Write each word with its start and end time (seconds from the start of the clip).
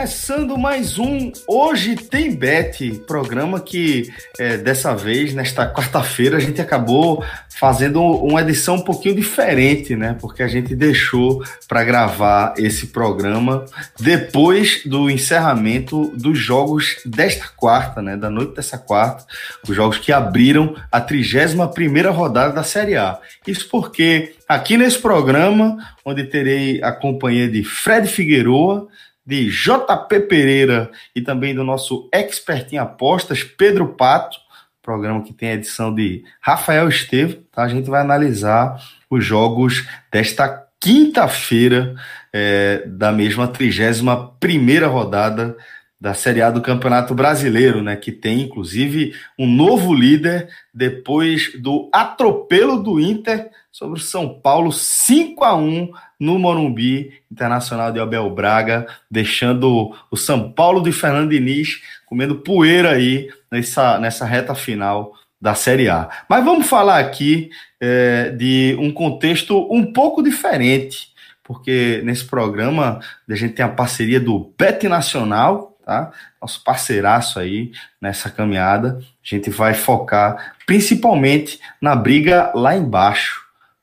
Começando 0.00 0.56
mais 0.56 0.98
um 0.98 1.30
Hoje 1.46 1.94
Tem 1.94 2.34
Bet, 2.34 3.02
programa 3.06 3.60
que 3.60 4.10
é, 4.38 4.56
dessa 4.56 4.96
vez, 4.96 5.34
nesta 5.34 5.70
quarta-feira, 5.70 6.38
a 6.38 6.40
gente 6.40 6.58
acabou 6.58 7.22
fazendo 7.50 8.00
uma 8.00 8.40
edição 8.40 8.76
um 8.76 8.80
pouquinho 8.80 9.14
diferente, 9.14 9.94
né? 9.94 10.16
Porque 10.18 10.42
a 10.42 10.48
gente 10.48 10.74
deixou 10.74 11.44
para 11.68 11.84
gravar 11.84 12.54
esse 12.56 12.86
programa 12.86 13.66
depois 14.00 14.80
do 14.86 15.10
encerramento 15.10 16.10
dos 16.16 16.38
jogos 16.38 17.02
desta 17.04 17.48
quarta, 17.54 18.00
né? 18.00 18.16
Da 18.16 18.30
noite 18.30 18.54
dessa 18.54 18.78
quarta, 18.78 19.26
os 19.68 19.76
jogos 19.76 19.98
que 19.98 20.10
abriram 20.10 20.74
a 20.90 20.98
31 20.98 21.68
primeira 21.68 22.10
rodada 22.10 22.54
da 22.54 22.62
Série 22.62 22.96
A. 22.96 23.18
Isso 23.46 23.68
porque 23.68 24.32
aqui 24.48 24.78
nesse 24.78 24.98
programa, 24.98 25.76
onde 26.02 26.24
terei 26.24 26.82
a 26.82 26.90
companhia 26.90 27.50
de 27.50 27.62
Fred 27.62 28.08
Figueroa, 28.08 28.88
de 29.26 29.50
JP 29.50 30.20
Pereira 30.28 30.90
e 31.14 31.20
também 31.20 31.54
do 31.54 31.64
nosso 31.64 32.08
expert 32.12 32.72
em 32.72 32.78
apostas, 32.78 33.42
Pedro 33.44 33.88
Pato, 33.88 34.38
programa 34.82 35.22
que 35.22 35.32
tem 35.32 35.50
a 35.50 35.54
edição 35.54 35.94
de 35.94 36.24
Rafael 36.40 36.88
Estevam. 36.88 37.42
Tá? 37.52 37.62
A 37.62 37.68
gente 37.68 37.88
vai 37.88 38.00
analisar 38.00 38.80
os 39.08 39.24
jogos 39.24 39.86
desta 40.10 40.66
quinta-feira 40.80 41.94
é, 42.32 42.84
da 42.86 43.12
mesma 43.12 43.46
31 43.46 44.28
primeira 44.40 44.86
rodada 44.86 45.56
da 46.00 46.14
Série 46.14 46.40
A 46.40 46.50
do 46.50 46.62
Campeonato 46.62 47.14
Brasileiro, 47.14 47.82
né, 47.82 47.94
que 47.94 48.10
tem 48.10 48.40
inclusive 48.40 49.14
um 49.38 49.46
novo 49.46 49.92
líder 49.92 50.48
depois 50.72 51.52
do 51.60 51.90
atropelo 51.92 52.82
do 52.82 52.98
Inter 52.98 53.50
sobre 53.70 53.98
o 53.98 54.02
São 54.02 54.40
Paulo 54.40 54.72
5 54.72 55.44
a 55.44 55.54
1 55.54 55.90
no 56.18 56.38
Morumbi 56.38 57.12
Internacional 57.30 57.92
de 57.92 58.00
Abel 58.00 58.30
Braga, 58.30 58.86
deixando 59.10 59.94
o 60.10 60.16
São 60.16 60.50
Paulo 60.50 60.82
de 60.82 60.90
Fernando 60.90 61.30
Diniz 61.30 61.82
comendo 62.06 62.36
poeira 62.36 62.92
aí 62.92 63.28
nessa, 63.50 63.98
nessa 63.98 64.24
reta 64.24 64.54
final 64.54 65.12
da 65.40 65.54
Série 65.54 65.88
A. 65.88 66.08
Mas 66.28 66.44
vamos 66.44 66.66
falar 66.66 66.98
aqui 66.98 67.50
é, 67.80 68.30
de 68.30 68.76
um 68.78 68.90
contexto 68.90 69.66
um 69.72 69.92
pouco 69.92 70.22
diferente, 70.22 71.08
porque 71.44 72.00
nesse 72.04 72.24
programa 72.24 73.00
a 73.28 73.34
gente 73.34 73.54
tem 73.54 73.64
a 73.64 73.68
parceria 73.68 74.20
do 74.20 74.52
Bet 74.58 74.86
Nacional, 74.88 75.69
tá? 75.90 76.12
Nosso 76.40 76.62
parceiraço 76.62 77.40
aí 77.40 77.72
nessa 78.00 78.30
caminhada. 78.30 79.00
A 79.00 79.02
gente 79.24 79.50
vai 79.50 79.74
focar 79.74 80.54
principalmente 80.64 81.58
na 81.80 81.96
briga 81.96 82.52
lá 82.54 82.76
embaixo, 82.76 83.40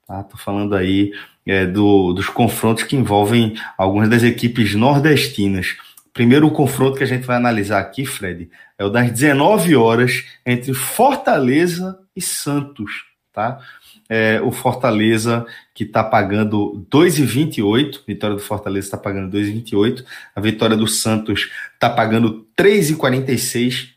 tá? 0.08 0.24
Tô 0.24 0.38
falando 0.38 0.74
aí 0.74 1.12
é, 1.46 1.66
do, 1.66 2.14
dos 2.14 2.30
confrontos 2.30 2.84
que 2.84 2.96
envolvem 2.96 3.60
algumas 3.78 4.08
das 4.08 4.24
equipes 4.24 4.74
nordestinas. 4.74 5.76
Primeiro, 6.14 6.48
o 6.48 6.52
confronto 6.52 6.98
que 6.98 7.04
a 7.04 7.08
gente 7.08 7.28
vai 7.28 7.36
analisar 7.36 7.80
aqui, 7.80 8.06
Fred, 8.06 8.50
é 8.80 8.86
o 8.86 8.90
das 8.90 9.12
19 9.12 9.76
horas 9.76 10.24
entre 10.46 10.74
Fortaleza 10.74 12.00
e 12.16 12.22
Santos, 12.22 13.04
tá? 13.34 13.60
É, 14.10 14.40
o 14.42 14.52
Fortaleza 14.52 15.46
que 15.74 15.84
está 15.84 16.04
pagando 16.04 16.86
2,28, 16.90 18.02
vitória 18.08 18.36
do 18.36 18.42
Fortaleza 18.42 18.88
está 18.88 18.98
pagando 18.98 19.38
2,28, 19.38 20.04
a 20.36 20.42
vitória 20.42 20.78
do 20.78 20.88
Santos 20.88 21.50
está 21.74 21.90
pagando 21.90 22.48
3,46 22.58 23.90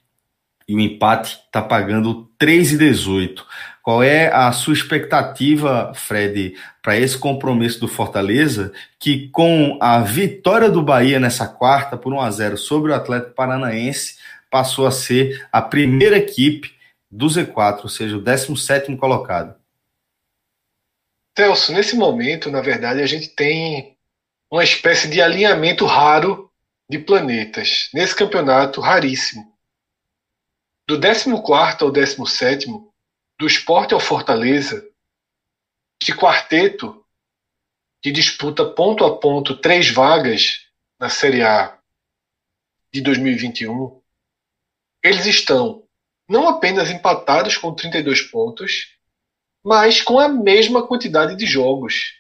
e 0.69 0.75
o 0.75 0.81
empate 0.81 1.41
está 1.47 1.61
pagando 1.63 2.29
3,18. 2.41 3.43
Qual 3.83 4.03
é 4.03 4.33
a 4.33 4.53
sua 4.53 4.75
expectativa, 4.75 5.93
Fred, 5.95 6.55
para 6.83 6.97
esse 6.97 7.19
compromisso 7.19 7.81
do 7.81 7.89
Fortaleza, 7.89 8.73
que 8.99 9.29
com 9.31 9.79
a 9.81 10.01
vitória 10.01 10.71
do 10.71 10.83
Bahia 10.83 11.19
nessa 11.19 11.47
quarta 11.47 11.97
por 11.97 12.13
1 12.13 12.21
a 12.21 12.31
0 12.31 12.57
sobre 12.57 12.93
o 12.93 12.95
Atlético 12.95 13.35
Paranaense, 13.35 14.17
passou 14.51 14.87
a 14.87 14.91
ser 14.91 15.47
a 15.51 15.63
primeira 15.63 16.19
equipe 16.19 16.73
do 17.11 17.27
Z4, 17.27 17.81
ou 17.83 17.89
seja, 17.89 18.17
o 18.17 18.23
17º 18.23 18.97
colocado? 18.97 19.60
Celso, 21.41 21.73
nesse 21.73 21.97
momento, 21.97 22.51
na 22.51 22.61
verdade, 22.61 23.01
a 23.01 23.07
gente 23.07 23.29
tem 23.29 23.97
uma 24.51 24.63
espécie 24.63 25.09
de 25.09 25.23
alinhamento 25.23 25.87
raro 25.87 26.53
de 26.87 26.99
planetas, 26.99 27.89
nesse 27.95 28.15
campeonato 28.15 28.79
raríssimo. 28.79 29.51
Do 30.87 31.01
14 31.01 31.83
ao 31.83 31.91
17, 31.91 32.67
do 33.39 33.47
esporte 33.47 33.95
ao 33.95 34.01
Fortaleza, 34.01 34.87
este 35.99 36.15
quarteto 36.15 37.03
que 38.03 38.13
disputa 38.13 38.67
ponto 38.67 39.03
a 39.07 39.19
ponto 39.19 39.57
três 39.57 39.89
vagas 39.91 40.67
na 40.99 41.09
Série 41.09 41.43
A 41.43 41.79
de 42.93 43.01
2021, 43.01 43.99
eles 45.03 45.25
estão 45.25 45.89
não 46.29 46.47
apenas 46.51 46.91
empatados 46.91 47.57
com 47.57 47.75
32 47.75 48.21
pontos, 48.21 49.00
mas 49.65 50.01
com 50.01 50.19
a 50.19 50.29
mesma 50.29 50.87
quantidade 50.87 51.37
de 51.37 51.47
jogos. 51.47 52.15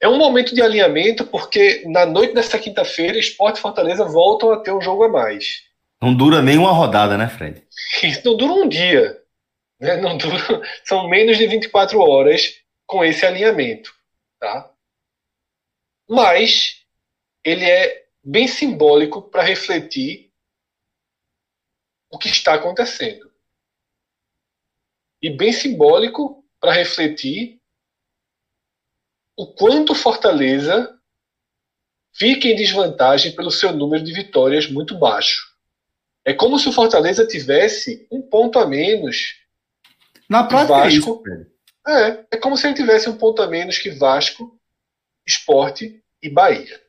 É 0.00 0.08
um 0.08 0.18
momento 0.18 0.54
de 0.54 0.62
alinhamento 0.62 1.26
porque 1.26 1.82
na 1.86 2.04
noite 2.06 2.34
desta 2.34 2.58
quinta-feira, 2.58 3.18
Esporte 3.18 3.58
e 3.58 3.62
Fortaleza 3.62 4.04
voltam 4.04 4.52
a 4.52 4.60
ter 4.60 4.72
um 4.72 4.80
jogo 4.80 5.04
a 5.04 5.08
mais. 5.08 5.64
Não 6.00 6.14
dura 6.14 6.42
nem 6.42 6.58
uma 6.58 6.72
rodada, 6.72 7.16
né, 7.16 7.28
Fred? 7.28 7.66
Isso 8.02 8.22
não 8.24 8.36
dura 8.36 8.52
um 8.52 8.68
dia. 8.68 9.22
Né? 9.80 9.96
Não 9.96 10.16
dura, 10.16 10.38
são 10.84 11.08
menos 11.08 11.38
de 11.38 11.46
24 11.46 11.98
horas 11.98 12.62
com 12.86 13.04
esse 13.04 13.24
alinhamento. 13.24 13.94
Tá? 14.38 14.70
Mas 16.08 16.84
ele 17.42 17.64
é 17.64 18.06
bem 18.22 18.46
simbólico 18.46 19.22
para 19.22 19.42
refletir 19.42 20.30
o 22.10 22.18
que 22.18 22.28
está 22.28 22.54
acontecendo 22.54 23.25
e 25.26 25.30
bem 25.30 25.52
simbólico 25.52 26.44
para 26.60 26.70
refletir 26.70 27.60
o 29.36 29.44
quanto 29.44 29.92
Fortaleza 29.92 30.96
fica 32.14 32.46
em 32.46 32.54
desvantagem 32.54 33.34
pelo 33.34 33.50
seu 33.50 33.72
número 33.72 34.04
de 34.04 34.12
vitórias 34.12 34.70
muito 34.70 34.96
baixo. 34.96 35.52
É 36.24 36.32
como 36.32 36.60
se 36.60 36.68
o 36.68 36.72
Fortaleza 36.72 37.26
tivesse 37.26 38.06
um 38.08 38.22
ponto 38.22 38.60
a 38.60 38.66
menos. 38.66 39.34
Na 40.28 40.44
prática, 40.44 40.74
Vasco. 40.74 41.24
é. 41.88 42.08
É, 42.08 42.26
é 42.30 42.36
como 42.36 42.56
se 42.56 42.68
ele 42.68 42.76
tivesse 42.76 43.08
um 43.08 43.18
ponto 43.18 43.42
a 43.42 43.48
menos 43.48 43.78
que 43.78 43.90
Vasco, 43.90 44.56
Esporte 45.26 46.00
e 46.22 46.30
Bahia. 46.30 46.80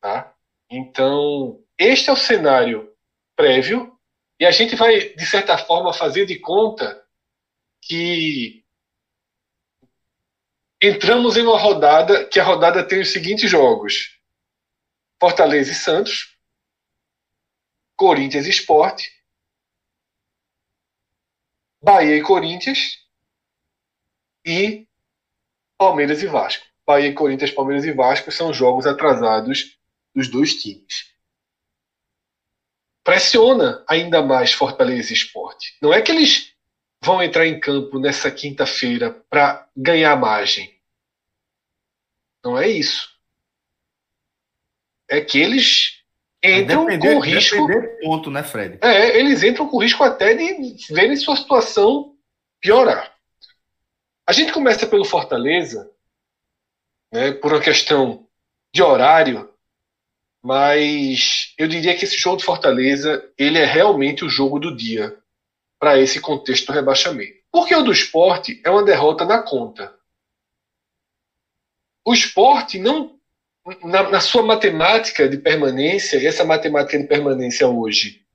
Tá? 0.00 0.34
Então, 0.68 1.62
este 1.78 2.10
é 2.10 2.12
o 2.12 2.16
cenário 2.16 2.92
prévio 3.36 3.96
e 4.40 4.44
a 4.44 4.50
gente 4.50 4.74
vai, 4.74 5.10
de 5.10 5.24
certa 5.24 5.56
forma, 5.56 5.92
fazer 5.92 6.26
de 6.26 6.36
conta 6.36 6.99
que 7.80 8.64
entramos 10.80 11.36
em 11.36 11.42
uma 11.42 11.58
rodada 11.58 12.24
que 12.26 12.40
a 12.40 12.44
rodada 12.44 12.86
tem 12.86 13.00
os 13.00 13.12
seguintes 13.12 13.50
jogos: 13.50 14.18
Fortaleza 15.18 15.72
e 15.72 15.74
Santos, 15.74 16.36
Corinthians 17.96 18.46
e 18.46 18.50
Sport, 18.50 19.04
Bahia 21.82 22.16
e 22.16 22.22
Corinthians 22.22 22.98
e 24.44 24.86
Palmeiras 25.76 26.22
e 26.22 26.26
Vasco. 26.26 26.66
Bahia 26.86 27.08
e 27.08 27.14
Corinthians, 27.14 27.52
Palmeiras 27.52 27.84
e 27.84 27.92
Vasco 27.92 28.32
são 28.32 28.52
jogos 28.52 28.86
atrasados 28.86 29.78
dos 30.14 30.28
dois 30.28 30.54
times. 30.60 31.14
Pressiona 33.04 33.84
ainda 33.88 34.22
mais 34.22 34.52
Fortaleza 34.52 35.10
e 35.10 35.14
Sport. 35.14 35.58
Não 35.80 35.92
é 35.92 36.02
que 36.02 36.12
eles 36.12 36.49
vão 37.02 37.22
entrar 37.22 37.46
em 37.46 37.58
campo 37.58 37.98
nessa 37.98 38.30
quinta-feira 38.30 39.10
para 39.28 39.66
ganhar 39.76 40.16
margem. 40.16 40.78
Não 42.44 42.58
é 42.58 42.68
isso. 42.68 43.10
é 45.08 45.20
que 45.20 45.38
eles 45.38 46.02
entram 46.42 46.86
depender, 46.86 47.14
com 47.14 47.20
risco. 47.20 47.68
ponto, 48.00 48.30
né, 48.30 48.42
Fred? 48.42 48.78
É, 48.80 49.18
eles 49.18 49.42
entram 49.42 49.68
com 49.68 49.82
risco 49.82 50.02
até 50.02 50.34
de 50.34 50.76
verem 50.92 51.16
sua 51.16 51.36
situação 51.36 52.16
piorar. 52.60 53.14
A 54.26 54.32
gente 54.32 54.52
começa 54.52 54.86
pelo 54.86 55.04
Fortaleza, 55.04 55.90
né, 57.12 57.32
por 57.32 57.52
uma 57.52 57.60
questão 57.60 58.26
de 58.72 58.82
horário, 58.82 59.52
mas 60.42 61.52
eu 61.58 61.66
diria 61.66 61.96
que 61.96 62.04
esse 62.04 62.16
jogo 62.16 62.36
de 62.36 62.44
Fortaleza 62.44 63.28
ele 63.36 63.58
é 63.58 63.64
realmente 63.64 64.24
o 64.24 64.30
jogo 64.30 64.58
do 64.58 64.74
dia 64.74 65.19
para 65.80 65.98
esse 65.98 66.20
contexto 66.20 66.66
do 66.66 66.72
rebaixamento. 66.74 67.40
Porque 67.50 67.74
o 67.74 67.82
do 67.82 67.90
esporte 67.90 68.60
é 68.62 68.68
uma 68.68 68.84
derrota 68.84 69.24
na 69.24 69.42
conta. 69.42 69.98
O 72.04 72.12
esporte 72.12 72.78
não. 72.78 73.18
Na, 73.82 74.08
na 74.08 74.20
sua 74.20 74.42
matemática 74.42 75.28
de 75.28 75.36
permanência, 75.36 76.16
e 76.16 76.26
essa 76.26 76.44
matemática 76.44 76.98
de 76.98 77.06
permanência 77.06 77.68
hoje, 77.68 78.26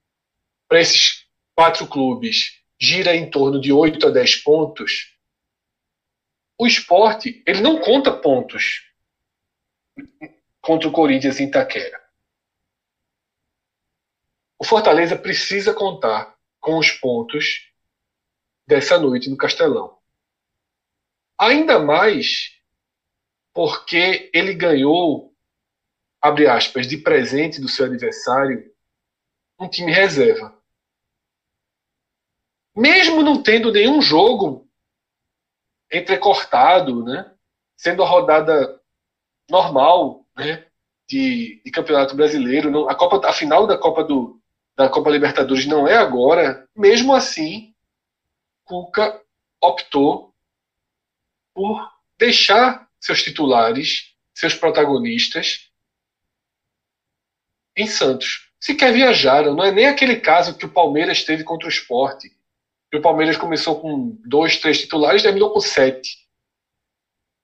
para 0.68 0.80
esses 0.80 1.26
quatro 1.56 1.88
clubes, 1.88 2.62
gira 2.80 3.16
em 3.16 3.30
torno 3.30 3.60
de 3.60 3.72
8 3.72 4.08
a 4.08 4.12
10 4.12 4.36
pontos. 4.38 5.16
O 6.60 6.68
esporte, 6.68 7.44
ele 7.46 7.62
não 7.62 7.80
conta 7.80 8.12
pontos 8.12 8.84
contra 10.62 10.88
o 10.88 10.92
Corinthians 10.92 11.40
em 11.40 11.48
Itaquera. 11.48 12.02
O 14.60 14.64
Fortaleza 14.64 15.18
precisa 15.18 15.74
contar 15.74 16.35
com 16.66 16.80
os 16.80 16.90
pontos 16.90 17.72
dessa 18.68 18.98
noite 18.98 19.30
no 19.30 19.38
Castelão. 19.38 20.00
Ainda 21.38 21.78
mais 21.78 22.60
porque 23.54 24.32
ele 24.34 24.56
ganhou, 24.56 25.32
abre 26.20 26.48
aspas, 26.48 26.88
de 26.88 26.98
presente 26.98 27.62
do 27.62 27.70
seu 27.70 27.86
adversário, 27.86 28.74
um 29.60 29.70
time 29.70 29.92
reserva. 29.92 30.60
Mesmo 32.76 33.22
não 33.22 33.44
tendo 33.44 33.72
nenhum 33.72 34.02
jogo 34.02 34.68
entrecortado, 35.94 37.04
né? 37.04 37.32
sendo 37.78 38.02
a 38.02 38.08
rodada 38.08 38.82
normal 39.48 40.26
né? 40.36 40.66
de, 41.08 41.62
de 41.64 41.70
campeonato 41.70 42.16
brasileiro, 42.16 42.90
a, 42.90 42.96
Copa, 42.96 43.30
a 43.30 43.32
final 43.32 43.68
da 43.68 43.78
Copa 43.78 44.04
do, 44.04 44.42
da 44.76 44.90
Copa 44.90 45.10
Libertadores 45.10 45.66
não 45.66 45.88
é 45.88 45.96
agora, 45.96 46.68
mesmo 46.76 47.14
assim, 47.14 47.74
Cuca 48.64 49.22
optou 49.62 50.34
por 51.54 51.90
deixar 52.18 52.90
seus 53.00 53.24
titulares, 53.24 54.14
seus 54.34 54.54
protagonistas 54.54 55.70
em 57.76 57.88
Santos. 57.88 58.50
Sequer 58.60 58.94
viajaram, 58.94 59.54
não 59.54 59.64
é 59.64 59.72
nem 59.72 59.86
aquele 59.86 60.18
caso 60.18 60.58
que 60.58 60.66
o 60.66 60.72
Palmeiras 60.72 61.24
teve 61.24 61.44
contra 61.44 61.68
o 61.68 61.72
esporte. 61.72 62.36
O 62.94 63.02
Palmeiras 63.02 63.38
começou 63.38 63.80
com 63.80 64.18
dois, 64.26 64.58
três 64.58 64.80
titulares 64.80 65.22
terminou 65.22 65.52
com 65.52 65.60
sete. 65.60 66.26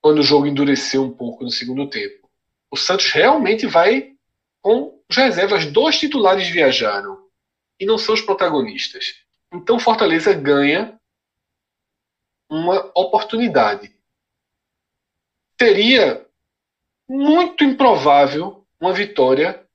Quando 0.01 0.19
o 0.19 0.23
jogo 0.23 0.47
endureceu 0.47 1.03
um 1.03 1.11
pouco 1.11 1.43
no 1.43 1.51
segundo 1.51 1.89
tempo. 1.89 2.29
O 2.71 2.77
Santos 2.77 3.11
realmente 3.11 3.67
vai 3.67 4.13
com 4.61 5.00
as 5.19 5.25
reservas. 5.25 5.65
Dois 5.65 5.97
titulares 5.97 6.47
viajaram 6.47 7.29
e 7.79 7.85
não 7.85 7.97
são 7.97 8.13
os 8.13 8.21
protagonistas. 8.21 9.23
Então 9.53 9.79
Fortaleza 9.79 10.33
ganha 10.33 10.99
uma 12.49 12.91
oportunidade. 12.95 13.95
Seria 15.59 16.27
muito 17.07 17.63
improvável 17.63 18.65
uma 18.79 18.93
vitória 18.93 19.67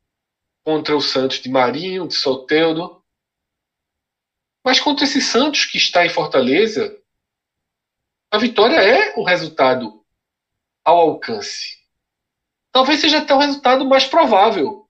contra 0.65 0.97
o 0.97 1.01
Santos 1.01 1.41
de 1.41 1.49
Marinho, 1.49 2.09
de 2.09 2.15
Soteldo. 2.15 3.03
Mas 4.65 4.81
contra 4.81 5.05
esse 5.05 5.21
Santos 5.21 5.65
que 5.65 5.79
está 5.79 6.05
em 6.05 6.11
Fortaleza, 6.11 7.01
a 8.31 8.39
vitória 8.39 8.77
é 8.77 9.15
um 9.17 9.23
resultado 9.23 10.05
ao 10.85 10.99
alcance. 10.99 11.79
Talvez 12.73 13.01
seja 13.01 13.19
até 13.19 13.35
o 13.35 13.39
resultado 13.39 13.87
mais 13.87 14.07
provável 14.07 14.86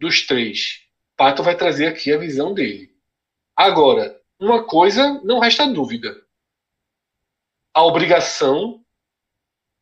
dos 0.00 0.26
três. 0.26 0.80
Pato 1.14 1.42
vai 1.42 1.54
trazer 1.54 1.86
aqui 1.86 2.10
a 2.10 2.16
visão 2.16 2.54
dele. 2.54 2.96
Agora, 3.54 4.18
uma 4.38 4.66
coisa 4.66 5.20
não 5.22 5.38
resta 5.38 5.66
dúvida. 5.66 6.26
A 7.74 7.84
obrigação 7.84 8.82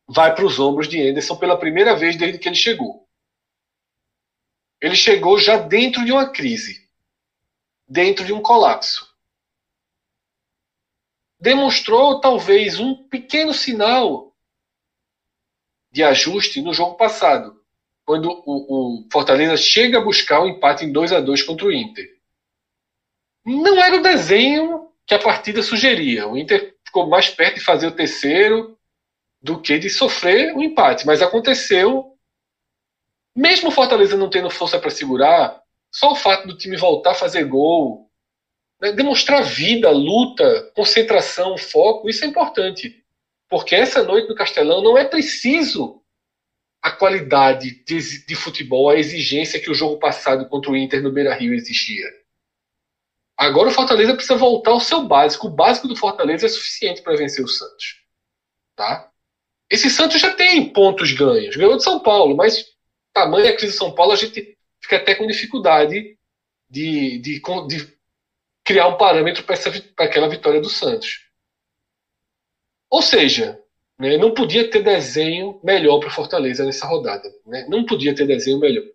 vai 0.05 0.35
para 0.35 0.45
os 0.45 0.59
ombros 0.59 0.89
de 0.89 1.01
Anderson 1.01 1.37
pela 1.37 1.57
primeira 1.57 1.95
vez 1.95 2.17
desde 2.17 2.37
que 2.37 2.49
ele 2.49 2.55
chegou. 2.55 3.07
Ele 4.81 4.95
chegou 4.95 5.39
já 5.39 5.57
dentro 5.57 6.03
de 6.03 6.11
uma 6.11 6.29
crise, 6.29 6.89
dentro 7.87 8.25
de 8.25 8.33
um 8.33 8.41
colapso. 8.41 9.07
Demonstrou 11.39 12.19
talvez 12.19 12.79
um 12.79 13.07
pequeno 13.07 13.53
sinal 13.53 14.35
de 15.89 16.03
ajuste 16.03 16.61
no 16.61 16.73
jogo 16.73 16.95
passado, 16.95 17.58
quando 18.09 18.41
o, 18.43 19.03
o 19.03 19.07
Fortaleza 19.11 19.55
chega 19.55 19.99
a 19.99 20.01
buscar 20.01 20.39
o 20.39 20.45
um 20.45 20.47
empate 20.47 20.83
em 20.83 20.91
2 20.91 21.11
a 21.11 21.19
2 21.19 21.43
contra 21.43 21.67
o 21.67 21.71
Inter. 21.71 22.09
Não 23.45 23.79
era 23.79 23.97
o 23.97 24.01
desenho 24.01 24.89
que 25.05 25.13
a 25.13 25.19
partida 25.19 25.61
sugeria. 25.61 26.27
O 26.27 26.35
Inter 26.35 26.75
ficou 26.83 27.07
mais 27.07 27.29
perto 27.29 27.59
de 27.59 27.63
fazer 27.63 27.85
o 27.85 27.95
terceiro 27.95 28.75
do 29.39 29.61
que 29.61 29.77
de 29.77 29.91
sofrer 29.91 30.55
o 30.55 30.63
empate, 30.63 31.05
mas 31.05 31.21
aconteceu. 31.21 32.17
Mesmo 33.35 33.69
o 33.69 33.71
Fortaleza 33.71 34.17
não 34.17 34.27
tendo 34.27 34.49
força 34.49 34.79
para 34.79 34.89
segurar, 34.89 35.61
só 35.91 36.11
o 36.11 36.15
fato 36.15 36.47
do 36.47 36.57
time 36.57 36.77
voltar 36.77 37.11
a 37.11 37.13
fazer 37.13 37.43
gol, 37.43 38.09
né, 38.81 38.91
demonstrar 38.91 39.43
vida, 39.43 39.91
luta, 39.91 40.71
concentração, 40.75 41.59
foco, 41.59 42.09
isso 42.09 42.25
é 42.25 42.27
importante. 42.27 43.03
Porque 43.47 43.75
essa 43.75 44.01
noite 44.01 44.27
no 44.27 44.33
Castelão 44.33 44.81
não 44.81 44.97
é 44.97 45.05
preciso 45.05 45.98
a 46.81 46.91
qualidade 46.91 47.83
de, 47.83 48.25
de, 48.25 48.35
futebol, 48.35 48.89
a 48.89 48.97
exigência 48.97 49.59
que 49.59 49.69
o 49.69 49.73
jogo 49.73 49.99
passado 49.99 50.47
contra 50.47 50.71
o 50.71 50.77
Inter 50.77 51.01
no 51.01 51.11
Beira 51.11 51.33
Rio 51.33 51.53
existia. 51.53 52.05
Agora 53.37 53.69
o 53.69 53.71
Fortaleza 53.71 54.13
precisa 54.13 54.37
voltar 54.37 54.71
ao 54.71 54.79
seu 54.79 55.03
básico. 55.03 55.47
O 55.47 55.51
básico 55.51 55.87
do 55.87 55.95
Fortaleza 55.95 56.45
é 56.45 56.49
suficiente 56.49 57.01
para 57.01 57.17
vencer 57.17 57.43
o 57.43 57.47
Santos. 57.47 58.01
Tá? 58.75 59.11
Esse 59.69 59.89
Santos 59.89 60.19
já 60.19 60.33
tem 60.33 60.71
pontos 60.71 61.11
ganhos. 61.11 61.55
Ganhou 61.55 61.77
de 61.77 61.83
São 61.83 61.99
Paulo, 61.99 62.35
mas 62.35 62.65
tamanha 63.13 63.55
crise 63.55 63.73
de 63.73 63.77
São 63.77 63.93
Paulo, 63.93 64.13
a 64.13 64.15
gente 64.15 64.57
fica 64.81 64.97
até 64.97 65.15
com 65.15 65.27
dificuldade 65.27 66.17
de, 66.69 67.19
de, 67.19 67.41
de 67.67 67.99
criar 68.63 68.87
um 68.87 68.97
parâmetro 68.97 69.43
para 69.43 69.55
aquela 70.05 70.29
vitória 70.29 70.61
do 70.61 70.69
Santos. 70.69 71.25
Ou 72.89 73.01
seja, 73.01 73.61
né? 73.99 74.17
Não 74.17 74.33
podia 74.33 74.69
ter 74.69 74.81
desenho 74.81 75.59
melhor 75.61 75.99
para 75.99 76.07
o 76.07 76.11
Fortaleza 76.11 76.65
nessa 76.65 76.87
rodada. 76.87 77.29
Né? 77.45 77.67
Não 77.67 77.85
podia 77.85 78.15
ter 78.15 78.25
desenho 78.25 78.57
melhor. 78.57 78.85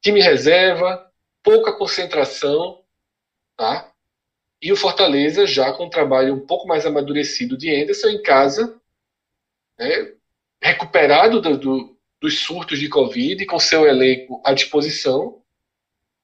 Time 0.00 0.20
reserva, 0.22 1.06
pouca 1.42 1.74
concentração, 1.74 2.82
tá? 3.54 3.92
E 4.62 4.72
o 4.72 4.76
Fortaleza 4.76 5.46
já 5.46 5.72
com 5.72 5.84
um 5.84 5.90
trabalho 5.90 6.34
um 6.34 6.46
pouco 6.46 6.66
mais 6.66 6.86
amadurecido 6.86 7.56
de 7.56 7.74
Anderson 7.74 8.08
em 8.08 8.22
casa, 8.22 8.80
né? 9.78 10.14
recuperado 10.62 11.40
do, 11.40 11.56
do, 11.58 11.96
dos 12.20 12.40
surtos 12.40 12.78
de 12.78 12.88
Covid, 12.88 13.44
com 13.44 13.58
seu 13.58 13.86
elenco 13.86 14.42
à 14.44 14.52
disposição, 14.52 15.42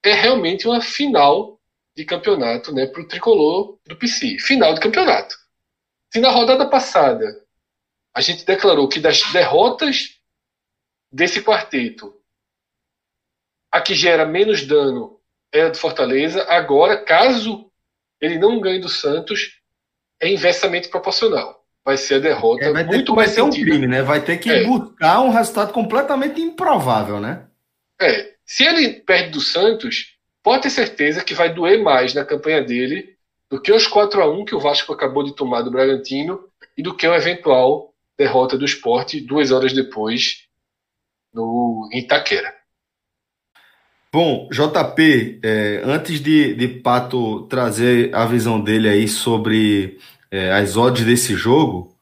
é 0.02 0.12
realmente 0.12 0.66
uma 0.66 0.80
final 0.80 1.58
de 1.94 2.04
campeonato 2.04 2.72
né, 2.72 2.86
para 2.86 3.00
o 3.00 3.08
tricolor 3.08 3.78
do 3.86 3.96
PC. 3.96 4.38
Final 4.38 4.74
de 4.74 4.80
campeonato. 4.80 5.34
Se 6.12 6.20
na 6.20 6.30
rodada 6.30 6.68
passada 6.68 7.45
a 8.16 8.22
gente 8.22 8.46
declarou 8.46 8.88
que 8.88 8.98
das 8.98 9.20
derrotas 9.30 10.18
desse 11.12 11.42
quarteto, 11.42 12.14
a 13.70 13.78
que 13.78 13.94
gera 13.94 14.24
menos 14.24 14.66
dano 14.66 15.20
é 15.52 15.64
a 15.64 15.68
do 15.68 15.76
Fortaleza. 15.76 16.42
Agora, 16.48 16.96
caso 16.96 17.70
ele 18.18 18.38
não 18.38 18.58
ganhe 18.58 18.80
do 18.80 18.88
Santos, 18.88 19.60
é 20.18 20.32
inversamente 20.32 20.88
proporcional. 20.88 21.62
Vai 21.84 21.98
ser 21.98 22.14
a 22.14 22.18
derrota 22.20 22.64
é, 22.64 22.72
vai 22.72 22.84
muito 22.84 23.14
mais 23.14 23.36
um 23.36 23.50
crime, 23.50 23.86
né? 23.86 24.00
Vai 24.00 24.24
ter 24.24 24.38
que 24.38 24.50
é. 24.50 24.64
buscar 24.64 25.20
um 25.20 25.28
resultado 25.28 25.74
completamente 25.74 26.40
improvável, 26.40 27.20
né? 27.20 27.46
É. 28.00 28.34
Se 28.46 28.64
ele 28.64 28.94
perde 28.94 29.32
do 29.32 29.42
Santos, 29.42 30.16
pode 30.42 30.62
ter 30.62 30.70
certeza 30.70 31.22
que 31.22 31.34
vai 31.34 31.52
doer 31.52 31.82
mais 31.82 32.14
na 32.14 32.24
campanha 32.24 32.64
dele 32.64 33.14
do 33.50 33.60
que 33.60 33.70
os 33.70 33.86
4 33.86 34.22
a 34.22 34.26
1 34.26 34.46
que 34.46 34.54
o 34.54 34.60
Vasco 34.60 34.90
acabou 34.90 35.22
de 35.22 35.36
tomar 35.36 35.60
do 35.60 35.70
Bragantino 35.70 36.48
e 36.78 36.82
do 36.82 36.96
que 36.96 37.06
o 37.06 37.14
eventual 37.14 37.92
derrota 38.18 38.56
do 38.56 38.64
esporte 38.64 39.20
duas 39.20 39.50
horas 39.50 39.72
depois 39.72 40.46
no 41.32 41.88
Itaquera. 41.92 42.54
Bom, 44.12 44.48
JP, 44.50 45.40
é, 45.42 45.82
antes 45.84 46.20
de, 46.20 46.54
de 46.54 46.68
Pato 46.68 47.42
trazer 47.42 48.14
a 48.14 48.24
visão 48.24 48.60
dele 48.60 48.88
aí 48.88 49.06
sobre 49.06 49.98
é, 50.30 50.52
as 50.52 50.76
odds 50.76 51.04
desse 51.04 51.34
jogo, 51.34 51.94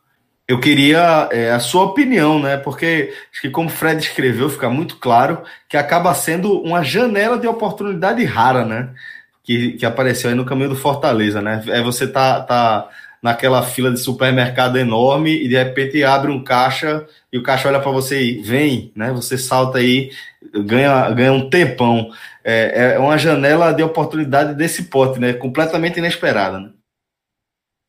Eu 0.46 0.60
queria 0.60 1.28
é, 1.32 1.50
a 1.52 1.58
sua 1.58 1.84
opinião, 1.84 2.38
né? 2.38 2.58
Porque 2.58 3.14
acho 3.32 3.40
que 3.40 3.48
como 3.50 3.68
o 3.68 3.72
Fred 3.72 4.02
escreveu, 4.02 4.50
fica 4.50 4.68
muito 4.68 4.96
claro 4.96 5.42
que 5.68 5.76
acaba 5.76 6.14
sendo 6.14 6.60
uma 6.60 6.82
janela 6.82 7.38
de 7.38 7.46
oportunidade 7.46 8.22
rara, 8.24 8.64
né? 8.64 8.94
Que, 9.42 9.72
que 9.72 9.86
apareceu 9.86 10.30
aí 10.30 10.36
no 10.36 10.44
caminho 10.44 10.68
do 10.68 10.76
Fortaleza, 10.76 11.40
né? 11.40 11.64
É 11.68 11.82
você 11.82 12.06
tá, 12.06 12.42
tá 12.42 12.90
naquela 13.24 13.62
fila 13.62 13.90
de 13.90 13.98
supermercado 13.98 14.76
enorme 14.76 15.34
e 15.42 15.48
de 15.48 15.56
repente 15.56 16.04
abre 16.04 16.30
um 16.30 16.44
caixa 16.44 17.06
e 17.32 17.38
o 17.38 17.42
caixa 17.42 17.68
olha 17.68 17.80
para 17.80 17.90
você 17.90 18.22
e 18.22 18.42
vem, 18.42 18.92
né? 18.94 19.10
Você 19.12 19.38
salta 19.38 19.78
aí, 19.78 20.10
ganha, 20.52 21.10
ganha 21.10 21.32
um 21.32 21.48
tempão. 21.48 22.10
É, 22.44 22.92
é 22.96 22.98
uma 22.98 23.16
janela 23.16 23.72
de 23.72 23.82
oportunidade 23.82 24.54
desse 24.54 24.90
pote, 24.90 25.18
né? 25.18 25.32
Completamente 25.32 25.98
inesperada, 25.98 26.60
né? 26.60 26.70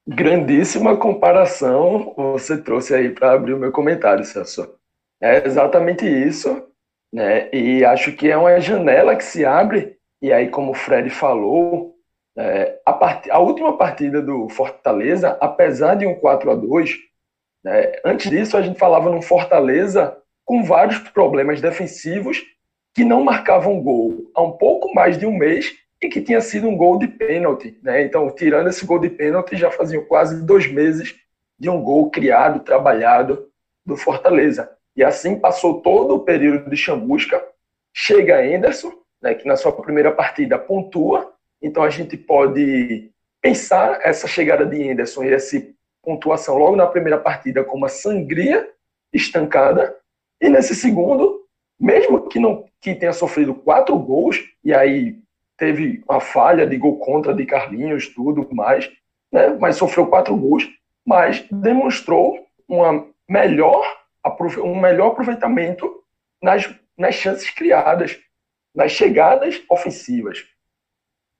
Grandíssima 0.07 0.95
comparação 0.95 2.13
você 2.15 2.57
trouxe 2.57 2.93
aí 2.93 3.09
para 3.09 3.33
abrir 3.33 3.55
o 3.55 3.59
meu 3.59 3.73
comentário, 3.73 4.23
Celso. 4.23 4.73
É 5.21 5.45
exatamente 5.45 6.05
isso, 6.05 6.65
né? 7.13 7.49
E 7.51 7.83
acho 7.83 8.13
que 8.13 8.31
é 8.31 8.37
uma 8.37 8.57
janela 8.61 9.13
que 9.17 9.23
se 9.25 9.43
abre, 9.43 9.97
e 10.21 10.31
aí, 10.31 10.47
como 10.47 10.71
o 10.71 10.75
Fred 10.75 11.09
falou, 11.09 11.94
é, 12.37 12.79
a, 12.85 12.93
part... 12.93 13.29
a 13.31 13.39
última 13.39 13.77
partida 13.77 14.21
do 14.21 14.49
Fortaleza, 14.49 15.37
apesar 15.39 15.95
de 15.95 16.05
um 16.05 16.15
4 16.15 16.51
a 16.51 16.55
2 16.55 16.97
né, 17.63 17.93
antes 18.05 18.29
disso 18.29 18.55
a 18.57 18.61
gente 18.61 18.77
falava 18.77 19.09
num 19.09 19.21
Fortaleza 19.21 20.17
com 20.45 20.63
vários 20.63 20.99
problemas 20.99 21.59
defensivos 21.59 22.43
que 22.93 23.03
não 23.03 23.23
marcavam 23.23 23.81
gol 23.81 24.31
há 24.35 24.41
um 24.41 24.51
pouco 24.51 24.93
mais 24.93 25.17
de 25.17 25.25
um 25.25 25.35
mês 25.35 25.73
e 26.01 26.07
que 26.07 26.21
tinha 26.21 26.39
sido 26.39 26.67
um 26.67 26.77
gol 26.77 26.97
de 26.97 27.07
pênalti. 27.07 27.77
Né? 27.81 28.03
Então, 28.03 28.29
tirando 28.29 28.69
esse 28.69 28.85
gol 28.85 28.99
de 28.99 29.09
pênalti, 29.09 29.57
já 29.57 29.71
faziam 29.71 30.05
quase 30.05 30.43
dois 30.43 30.71
meses 30.71 31.15
de 31.59 31.69
um 31.69 31.81
gol 31.81 32.09
criado, 32.09 32.59
trabalhado 32.59 33.49
do 33.85 33.97
Fortaleza. 33.97 34.71
E 34.95 35.03
assim 35.03 35.39
passou 35.39 35.81
todo 35.81 36.15
o 36.15 36.19
período 36.19 36.69
de 36.69 36.77
chamusca. 36.77 37.43
Chega 37.93 38.39
Anderson, 38.39 38.91
né, 39.21 39.33
que 39.33 39.47
na 39.47 39.55
sua 39.55 39.71
primeira 39.71 40.11
partida 40.11 40.57
pontua. 40.57 41.33
Então 41.65 41.81
a 41.81 41.89
gente 41.89 42.15
pode 42.15 43.09
pensar 43.41 43.99
essa 44.03 44.27
chegada 44.27 44.63
de 44.67 44.87
Anderson 44.87 45.23
e 45.23 45.33
essa 45.33 45.59
pontuação 46.03 46.59
logo 46.59 46.75
na 46.75 46.85
primeira 46.85 47.17
partida 47.17 47.63
como 47.63 47.77
uma 47.77 47.89
sangria 47.89 48.69
estancada. 49.11 49.97
E 50.39 50.47
nesse 50.47 50.75
segundo, 50.75 51.43
mesmo 51.79 52.29
que 52.29 52.39
não 52.39 52.65
que 52.79 52.93
tenha 52.93 53.13
sofrido 53.13 53.55
quatro 53.55 53.97
gols, 53.97 54.37
e 54.63 54.75
aí 54.75 55.17
teve 55.57 56.03
uma 56.07 56.19
falha 56.19 56.67
de 56.67 56.77
gol 56.77 56.99
contra 56.99 57.33
de 57.33 57.47
Carlinhos, 57.47 58.09
tudo 58.09 58.47
mais, 58.53 58.91
né? 59.31 59.57
mas 59.59 59.77
sofreu 59.77 60.05
quatro 60.05 60.37
gols, 60.37 60.69
mas 61.03 61.47
demonstrou 61.51 62.45
uma 62.67 63.07
melhor, 63.27 63.83
um 64.63 64.79
melhor 64.79 65.13
aproveitamento 65.13 66.03
nas, 66.39 66.71
nas 66.95 67.15
chances 67.15 67.49
criadas, 67.49 68.19
nas 68.75 68.91
chegadas 68.91 69.63
ofensivas. 69.67 70.45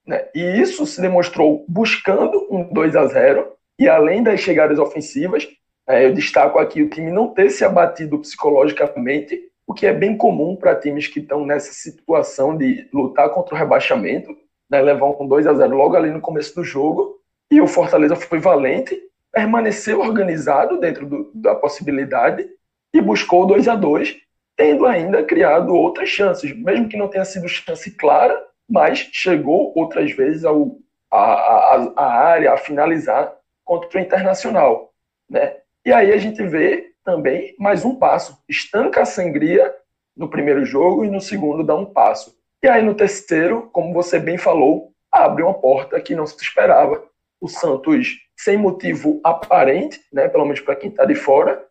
Né? 0.06 0.24
E 0.34 0.60
isso 0.60 0.86
se 0.86 1.00
demonstrou 1.00 1.64
buscando 1.68 2.46
um 2.50 2.72
2 2.72 2.94
a 2.94 3.06
0 3.06 3.52
e 3.78 3.88
além 3.88 4.22
das 4.22 4.40
chegadas 4.40 4.78
ofensivas, 4.78 5.48
é, 5.88 6.06
eu 6.06 6.14
destaco 6.14 6.58
aqui 6.58 6.82
o 6.82 6.88
time 6.88 7.10
não 7.10 7.28
ter 7.28 7.50
se 7.50 7.64
abatido 7.64 8.18
psicologicamente 8.18 9.40
o 9.66 9.74
que 9.74 9.86
é 9.86 9.92
bem 9.92 10.16
comum 10.16 10.54
para 10.54 10.76
times 10.76 11.08
que 11.08 11.18
estão 11.18 11.44
nessa 11.44 11.72
situação 11.72 12.56
de 12.56 12.88
lutar 12.92 13.30
contra 13.30 13.54
o 13.54 13.58
rebaixamento, 13.58 14.36
né, 14.70 14.80
levar 14.80 15.06
um 15.06 15.26
2 15.26 15.46
a 15.46 15.54
0 15.54 15.76
logo 15.76 15.96
ali 15.96 16.10
no 16.10 16.20
começo 16.20 16.54
do 16.54 16.62
jogo, 16.62 17.16
e 17.50 17.60
o 17.60 17.66
Fortaleza 17.66 18.14
foi 18.14 18.38
valente, 18.38 18.96
permaneceu 19.32 20.00
organizado 20.00 20.78
dentro 20.78 21.04
do, 21.06 21.30
da 21.34 21.54
possibilidade 21.54 22.48
e 22.94 23.00
buscou 23.00 23.46
2 23.46 23.68
a 23.68 23.74
2 23.74 24.16
tendo 24.56 24.86
ainda 24.86 25.22
criado 25.22 25.74
outras 25.74 26.08
chances, 26.08 26.56
mesmo 26.56 26.88
que 26.88 26.96
não 26.96 27.08
tenha 27.08 27.24
sido 27.24 27.46
chance 27.46 27.90
clara, 27.90 28.42
mas 28.68 28.98
chegou 29.12 29.72
outras 29.76 30.10
vezes 30.12 30.44
ao, 30.44 30.76
a, 31.10 31.18
a, 31.18 31.92
a 31.96 32.06
área 32.06 32.52
a 32.52 32.58
finalizar 32.58 33.34
contra 33.64 33.98
o 33.98 34.02
Internacional. 34.02 34.92
Né? 35.30 35.56
E 35.84 35.92
aí 35.92 36.12
a 36.12 36.16
gente 36.16 36.42
vê 36.46 36.92
também 37.04 37.54
mais 37.58 37.84
um 37.84 37.94
passo. 37.94 38.42
Estanca 38.48 39.02
a 39.02 39.06
sangria 39.06 39.74
no 40.16 40.28
primeiro 40.28 40.64
jogo 40.64 41.04
e 41.04 41.10
no 41.10 41.20
segundo 41.20 41.62
dá 41.62 41.74
um 41.74 41.86
passo. 41.86 42.36
E 42.62 42.68
aí 42.68 42.82
no 42.82 42.94
terceiro, 42.94 43.68
como 43.72 43.92
você 43.92 44.18
bem 44.18 44.38
falou, 44.38 44.92
abre 45.12 45.42
uma 45.42 45.54
porta 45.54 46.00
que 46.00 46.14
não 46.14 46.26
se 46.26 46.36
esperava. 46.42 47.04
O 47.40 47.48
Santos, 47.48 48.16
sem 48.36 48.56
motivo 48.56 49.20
aparente, 49.22 50.00
né, 50.12 50.26
pelo 50.28 50.44
menos 50.44 50.60
para 50.60 50.74
quem 50.74 50.90
está 50.90 51.04
de 51.04 51.14
fora, 51.14 51.64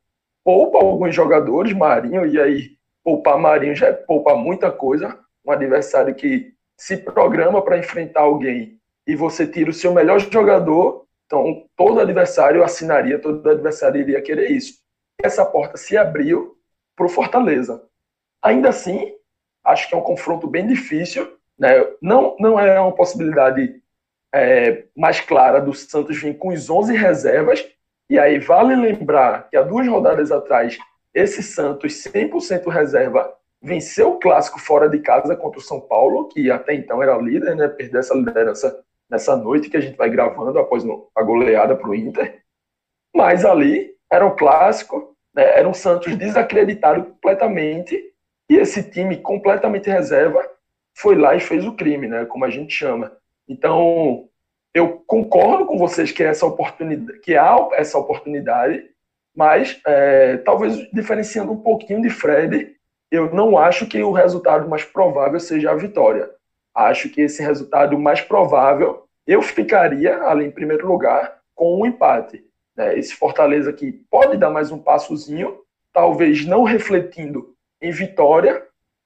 poupa 0.43 0.77
alguns 0.77 1.13
jogadores, 1.13 1.73
Marinho, 1.73 2.25
e 2.25 2.39
aí 2.39 2.69
poupar 3.03 3.37
Marinho 3.37 3.75
já 3.75 3.87
é 3.87 3.93
poupar 3.93 4.35
muita 4.35 4.71
coisa. 4.71 5.19
Um 5.43 5.51
adversário 5.51 6.13
que 6.15 6.54
se 6.77 6.97
programa 6.97 7.61
para 7.61 7.77
enfrentar 7.77 8.21
alguém 8.21 8.79
e 9.07 9.15
você 9.15 9.47
tira 9.47 9.69
o 9.69 9.73
seu 9.73 9.93
melhor 9.93 10.19
jogador, 10.19 11.05
então 11.25 11.65
todo 11.75 11.99
adversário 11.99 12.63
assinaria, 12.63 13.19
todo 13.19 13.47
adversário 13.49 14.01
iria 14.01 14.21
querer 14.21 14.51
isso 14.51 14.85
essa 15.23 15.45
porta 15.45 15.77
se 15.77 15.97
abriu 15.97 16.57
para 16.95 17.05
o 17.05 17.09
Fortaleza. 17.09 17.83
Ainda 18.41 18.69
assim, 18.69 19.13
acho 19.63 19.87
que 19.87 19.95
é 19.95 19.97
um 19.97 20.01
confronto 20.01 20.47
bem 20.47 20.67
difícil. 20.67 21.37
Né? 21.57 21.69
Não, 22.01 22.35
não 22.39 22.59
é 22.59 22.79
uma 22.79 22.93
possibilidade 22.93 23.81
é, 24.33 24.85
mais 24.95 25.19
clara 25.19 25.59
do 25.59 25.73
Santos 25.73 26.17
vir 26.17 26.37
com 26.37 26.49
os 26.49 26.69
11 26.69 26.95
reservas. 26.95 27.65
E 28.09 28.19
aí 28.19 28.39
vale 28.39 28.75
lembrar 28.75 29.49
que 29.49 29.57
há 29.57 29.63
duas 29.63 29.87
rodadas 29.87 30.31
atrás, 30.31 30.77
esse 31.13 31.41
Santos 31.41 31.93
100% 32.03 32.69
reserva 32.69 33.33
venceu 33.65 34.11
o 34.11 34.19
clássico 34.19 34.59
fora 34.59 34.87
de 34.87 34.99
casa 34.99 35.35
contra 35.35 35.59
o 35.59 35.63
São 35.63 35.81
Paulo, 35.81 36.27
que 36.27 36.51
até 36.51 36.75
então 36.75 37.01
era 37.01 37.17
líder, 37.17 37.55
né? 37.55 37.67
perdeu 37.67 37.99
essa 37.99 38.13
liderança 38.13 38.79
nessa 39.09 39.35
noite 39.35 39.69
que 39.69 39.77
a 39.77 39.81
gente 39.81 39.97
vai 39.97 40.09
gravando 40.09 40.57
após 40.59 40.83
a 41.15 41.23
goleada 41.23 41.75
para 41.75 41.89
o 41.89 41.95
Inter. 41.95 42.41
Mas 43.13 43.43
ali 43.43 43.95
era 44.11 44.25
um 44.25 44.35
clássico, 44.35 45.15
né, 45.33 45.57
era 45.57 45.67
um 45.67 45.73
Santos 45.73 46.15
desacreditado 46.15 47.05
completamente, 47.05 47.99
e 48.49 48.55
esse 48.55 48.83
time 48.83 49.17
completamente 49.17 49.89
reserva 49.89 50.47
foi 50.95 51.15
lá 51.15 51.35
e 51.35 51.39
fez 51.39 51.65
o 51.65 51.75
crime, 51.75 52.07
né, 52.07 52.25
como 52.25 52.45
a 52.45 52.49
gente 52.49 52.73
chama. 52.73 53.11
Então, 53.47 54.27
eu 54.73 55.03
concordo 55.07 55.65
com 55.65 55.77
vocês 55.77 56.11
que, 56.11 56.23
essa 56.23 56.45
oportunidade, 56.45 57.19
que 57.19 57.35
há 57.35 57.55
essa 57.73 57.97
oportunidade, 57.97 58.83
mas 59.35 59.79
é, 59.85 60.37
talvez 60.37 60.77
diferenciando 60.91 61.51
um 61.51 61.61
pouquinho 61.61 62.01
de 62.01 62.09
Fred, 62.09 62.74
eu 63.15 63.33
não 63.33 63.57
acho 63.57 63.87
que 63.87 64.01
o 64.03 64.11
resultado 64.11 64.67
mais 64.67 64.83
provável 64.83 65.39
seja 65.39 65.71
a 65.71 65.75
vitória. 65.75 66.29
Acho 66.73 67.09
que 67.09 67.21
esse 67.21 67.41
resultado 67.41 67.97
mais 67.97 68.21
provável, 68.21 69.05
eu 69.25 69.41
ficaria 69.41 70.21
ali 70.23 70.45
em 70.45 70.51
primeiro 70.51 70.87
lugar 70.87 71.39
com 71.55 71.81
um 71.81 71.85
empate 71.85 72.43
né, 72.75 72.97
esse 72.97 73.15
Fortaleza 73.15 73.71
que 73.71 73.91
pode 74.09 74.37
dar 74.37 74.49
mais 74.49 74.71
um 74.71 74.77
passozinho, 74.77 75.59
talvez 75.93 76.45
não 76.45 76.63
refletindo 76.63 77.55
em 77.81 77.91
vitória, 77.91 78.63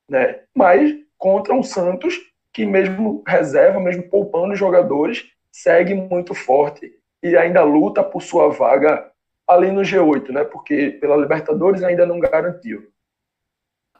né, 0.10 0.40
mas 0.56 0.96
contra 1.18 1.54
um 1.54 1.62
Santos 1.62 2.18
que 2.52 2.66
mesmo 2.66 3.24
reserva, 3.28 3.80
mesmo 3.80 4.04
poupando 4.10 4.56
jogadores, 4.56 5.32
segue 5.52 5.94
muito 5.94 6.34
forte 6.34 6.92
e 7.22 7.38
ainda 7.38 7.64
luta 7.64 8.04
por 8.04 8.22
sua 8.22 8.50
vaga 8.50 9.12
ali 9.48 9.72
no 9.72 9.82
G8, 9.82 10.30
né? 10.30 10.44
Porque 10.44 10.98
pela 11.00 11.18
Libertadores 11.18 11.84
ainda 11.84 12.06
não 12.06 12.20
garantiu. 12.20 12.88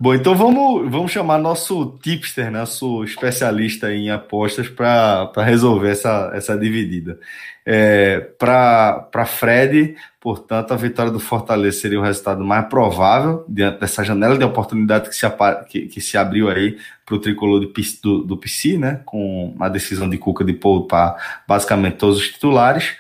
Bom, 0.02 0.14
então 0.14 0.34
vamos, 0.34 0.90
vamos 0.90 1.12
chamar 1.12 1.38
nosso 1.40 1.98
tipster, 2.02 2.50
nosso 2.50 3.04
especialista 3.04 3.94
em 3.94 4.10
apostas 4.10 4.70
para 4.70 5.30
resolver 5.44 5.90
essa, 5.90 6.32
essa 6.34 6.58
dividida. 6.58 7.20
É, 7.66 8.22
para 8.40 9.26
Fred, 9.26 9.98
portanto, 10.22 10.74
a 10.74 10.78
vitória 10.78 11.12
do 11.12 11.20
Fortaleza 11.20 11.82
seria 11.82 12.00
o 12.00 12.02
resultado 12.02 12.46
mais 12.46 12.66
provável 12.68 13.44
diante 13.50 13.82
dessa 13.82 14.02
janela 14.02 14.38
de 14.38 14.46
oportunidade 14.46 15.10
que 15.10 15.16
se, 15.16 15.26
que, 15.68 15.88
que 15.88 16.00
se 16.00 16.18
abriu 16.18 16.50
aí 16.50 16.78
para 17.06 17.16
o 17.16 17.20
tricolor 17.20 17.60
do, 17.60 17.74
do, 18.02 18.24
do 18.24 18.38
PC, 18.38 18.78
né? 18.78 19.02
Com 19.06 19.54
a 19.60 19.68
decisão 19.68 20.10
de 20.10 20.18
Cuca 20.18 20.46
de 20.46 20.54
poupar 20.54 21.44
basicamente 21.46 21.98
todos 21.98 22.20
os 22.20 22.30
titulares. 22.30 22.96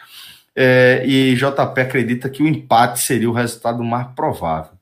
É, 0.53 1.05
e 1.05 1.33
JP 1.35 1.79
acredita 1.79 2.29
que 2.29 2.43
o 2.43 2.47
empate 2.47 2.99
seria 2.99 3.29
o 3.29 3.33
resultado 3.33 3.81
mais 3.85 4.07
provável. 4.07 4.78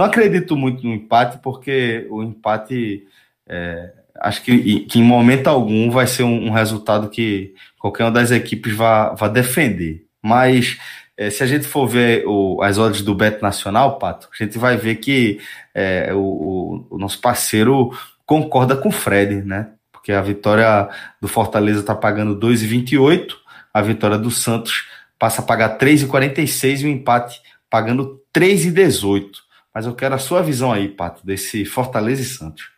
Não 0.00 0.06
acredito 0.06 0.56
muito 0.56 0.82
no 0.82 0.94
empate, 0.94 1.40
porque 1.42 2.06
o 2.08 2.22
empate 2.22 3.06
é, 3.46 3.92
acho 4.18 4.42
que, 4.42 4.80
que, 4.86 4.98
em 4.98 5.02
momento 5.02 5.46
algum 5.48 5.90
vai 5.90 6.06
ser 6.06 6.22
um, 6.22 6.46
um, 6.46 6.50
resultado 6.50 7.10
que 7.10 7.54
qualquer 7.78 8.04
uma 8.04 8.10
das 8.10 8.30
equipes 8.30 8.74
vai, 8.74 9.14
vai 9.14 9.28
defender. 9.28 10.06
Mas 10.22 10.78
é, 11.18 11.28
se 11.28 11.42
a 11.42 11.46
gente 11.46 11.66
for 11.66 11.86
ver 11.86 12.24
o, 12.26 12.62
as 12.62 12.78
odds 12.78 13.02
do 13.02 13.14
Bet 13.14 13.42
Nacional, 13.42 13.98
Pato, 13.98 14.30
a 14.32 14.42
gente 14.42 14.56
vai 14.56 14.74
ver 14.74 14.94
que 14.94 15.38
é, 15.74 16.14
o, 16.14 16.86
o, 16.88 16.96
nosso 16.96 17.20
parceiro 17.20 17.90
concorda 18.24 18.74
com 18.74 18.88
o 18.88 18.92
Fred, 18.92 19.42
né? 19.42 19.68
Porque 19.92 20.12
a 20.12 20.22
vitória 20.22 20.88
do 21.20 21.28
Fortaleza 21.28 21.80
está 21.80 21.94
pagando 21.94 22.40
2,28, 22.40 23.34
a 23.74 23.82
vitória 23.82 24.16
do 24.16 24.30
Santos 24.30 24.88
passa 25.18 25.42
a 25.42 25.44
pagar 25.44 25.76
3,46 25.76 26.80
e 26.80 26.84
o 26.86 26.88
empate 26.88 27.42
pagando 27.68 28.18
3,18. 28.34 29.49
Mas 29.74 29.86
eu 29.86 29.94
quero 29.94 30.14
a 30.14 30.18
sua 30.18 30.42
visão 30.42 30.72
aí, 30.72 30.88
Pato, 30.88 31.24
desse 31.24 31.64
Fortaleza 31.64 32.22
e 32.22 32.24
Santos. 32.24 32.70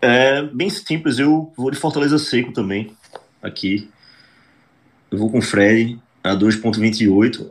É 0.00 0.42
bem 0.42 0.68
simples, 0.68 1.18
eu 1.18 1.52
vou 1.56 1.70
de 1.70 1.78
Fortaleza 1.78 2.18
seco 2.18 2.52
também, 2.52 2.94
aqui. 3.42 3.90
Eu 5.10 5.18
vou 5.18 5.30
com 5.30 5.38
o 5.38 5.42
Fred, 5.42 5.98
a 6.22 6.34
2,28. 6.34 7.50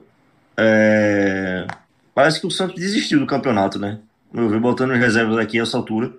É... 0.57 1.67
Parece 2.13 2.39
que 2.39 2.47
o 2.47 2.51
Santos 2.51 2.75
desistiu 2.75 3.19
do 3.19 3.25
campeonato, 3.25 3.79
né? 3.79 4.00
Eu 4.33 4.50
vi 4.50 4.59
botando 4.59 4.91
as 4.91 5.00
reservas 5.00 5.38
aqui 5.38 5.59
a 5.59 5.63
essa 5.63 5.77
altura. 5.77 6.13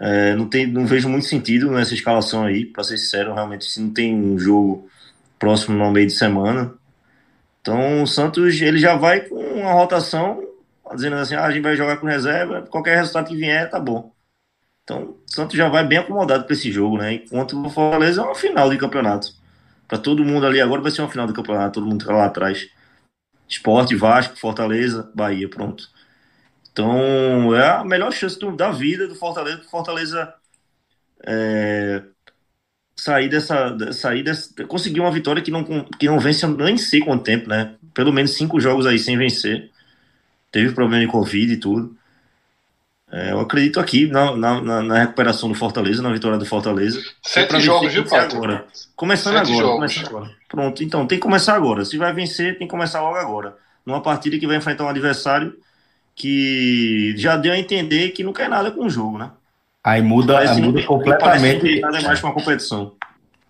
É, 0.00 0.34
não, 0.36 0.48
tem, 0.48 0.66
não 0.66 0.86
vejo 0.86 1.08
muito 1.08 1.26
sentido 1.26 1.70
nessa 1.70 1.92
escalação 1.92 2.44
aí, 2.44 2.64
para 2.64 2.84
ser 2.84 2.96
sincero, 2.98 3.34
realmente, 3.34 3.64
se 3.64 3.80
não 3.80 3.90
tem 3.90 4.14
um 4.14 4.38
jogo 4.38 4.88
próximo 5.38 5.76
no 5.76 5.90
meio 5.90 6.06
de 6.06 6.12
semana. 6.12 6.72
Então 7.60 8.02
o 8.02 8.06
Santos 8.06 8.60
ele 8.60 8.78
já 8.78 8.96
vai 8.96 9.20
com 9.20 9.34
uma 9.34 9.72
rotação, 9.72 10.42
dizendo 10.94 11.16
assim, 11.16 11.34
ah, 11.34 11.44
a 11.44 11.50
gente 11.50 11.62
vai 11.62 11.76
jogar 11.76 11.98
com 11.98 12.06
reserva, 12.06 12.62
qualquer 12.62 12.96
resultado 12.96 13.28
que 13.28 13.36
vier 13.36 13.68
tá 13.70 13.80
bom. 13.80 14.12
Então 14.84 15.02
o 15.10 15.22
Santos 15.26 15.56
já 15.56 15.68
vai 15.68 15.84
bem 15.86 15.98
acomodado 15.98 16.44
para 16.44 16.54
esse 16.54 16.72
jogo, 16.72 16.98
né? 16.98 17.14
Enquanto 17.14 17.60
o 17.60 17.70
Fortaleza 17.70 18.22
é 18.22 18.24
uma 18.24 18.34
final 18.34 18.70
de 18.70 18.78
campeonato. 18.78 19.28
Para 19.86 19.98
todo 19.98 20.24
mundo 20.24 20.46
ali 20.46 20.60
agora 20.60 20.82
vai 20.82 20.90
ser 20.90 21.02
uma 21.02 21.10
final 21.10 21.26
de 21.26 21.32
campeonato, 21.32 21.74
todo 21.74 21.86
mundo 21.86 22.04
tá 22.04 22.12
lá 22.12 22.26
atrás. 22.26 22.68
Esporte, 23.48 23.94
Vasco, 23.96 24.38
Fortaleza, 24.38 25.10
Bahia, 25.14 25.48
pronto. 25.48 25.88
Então 26.72 27.54
é 27.54 27.68
a 27.68 27.84
melhor 27.84 28.12
chance 28.12 28.38
do, 28.38 28.54
da 28.54 28.70
vida 28.70 29.08
do 29.08 29.14
Fortaleza, 29.14 29.62
Fortaleza 29.70 30.34
é, 31.26 32.02
sair 32.96 33.28
dessa, 33.28 33.92
sair 33.92 34.22
dessa, 34.22 34.64
conseguir 34.64 35.00
uma 35.00 35.10
vitória 35.10 35.42
que 35.42 35.50
não, 35.50 35.64
que 35.64 36.06
não 36.06 36.18
vence 36.18 36.46
nem 36.46 36.76
sei 36.76 37.00
quanto 37.00 37.24
tempo, 37.24 37.48
né? 37.48 37.76
Pelo 37.94 38.12
menos 38.12 38.34
cinco 38.34 38.60
jogos 38.60 38.86
aí 38.86 38.98
sem 38.98 39.16
vencer. 39.16 39.70
Teve 40.50 40.72
problema 40.72 41.04
de 41.04 41.10
Covid 41.10 41.52
e 41.52 41.56
tudo. 41.56 41.96
É, 43.10 43.32
eu 43.32 43.40
acredito 43.40 43.80
aqui 43.80 44.06
na, 44.06 44.36
na, 44.36 44.82
na, 44.82 44.98
recuperação 44.98 45.48
do 45.48 45.54
Fortaleza, 45.54 46.02
na 46.02 46.12
vitória 46.12 46.36
do 46.36 46.44
Fortaleza. 46.44 47.00
Sete 47.22 47.58
jogos, 47.60 47.92
viu, 47.92 48.04
Pato? 48.04 48.36
Agora. 48.36 48.66
Começando 48.94 49.38
Sete 49.38 49.52
agora, 49.52 49.74
começando 49.74 50.06
agora. 50.08 50.30
Pronto, 50.46 50.84
então 50.84 51.06
tem 51.06 51.18
que 51.18 51.22
começar 51.22 51.54
agora. 51.54 51.84
Se 51.86 51.96
vai 51.96 52.12
vencer, 52.12 52.58
tem 52.58 52.66
que 52.66 52.70
começar 52.70 53.00
logo 53.00 53.16
agora. 53.16 53.56
Numa 53.86 54.02
partida 54.02 54.38
que 54.38 54.46
vai 54.46 54.56
enfrentar 54.56 54.84
um 54.84 54.88
adversário 54.88 55.56
que 56.14 57.14
já 57.16 57.36
deu 57.36 57.52
a 57.52 57.58
entender 57.58 58.10
que 58.10 58.22
não 58.22 58.32
quer 58.32 58.48
nada 58.48 58.70
com 58.70 58.84
o 58.84 58.90
jogo, 58.90 59.16
né? 59.16 59.30
Aí 59.82 60.02
muda, 60.02 60.34
parece, 60.34 60.60
muda 60.60 60.82
completamente. 60.82 61.80
Nada 61.80 62.00
mais 62.02 62.20
com 62.20 62.28
a 62.28 62.32
competição. 62.32 62.92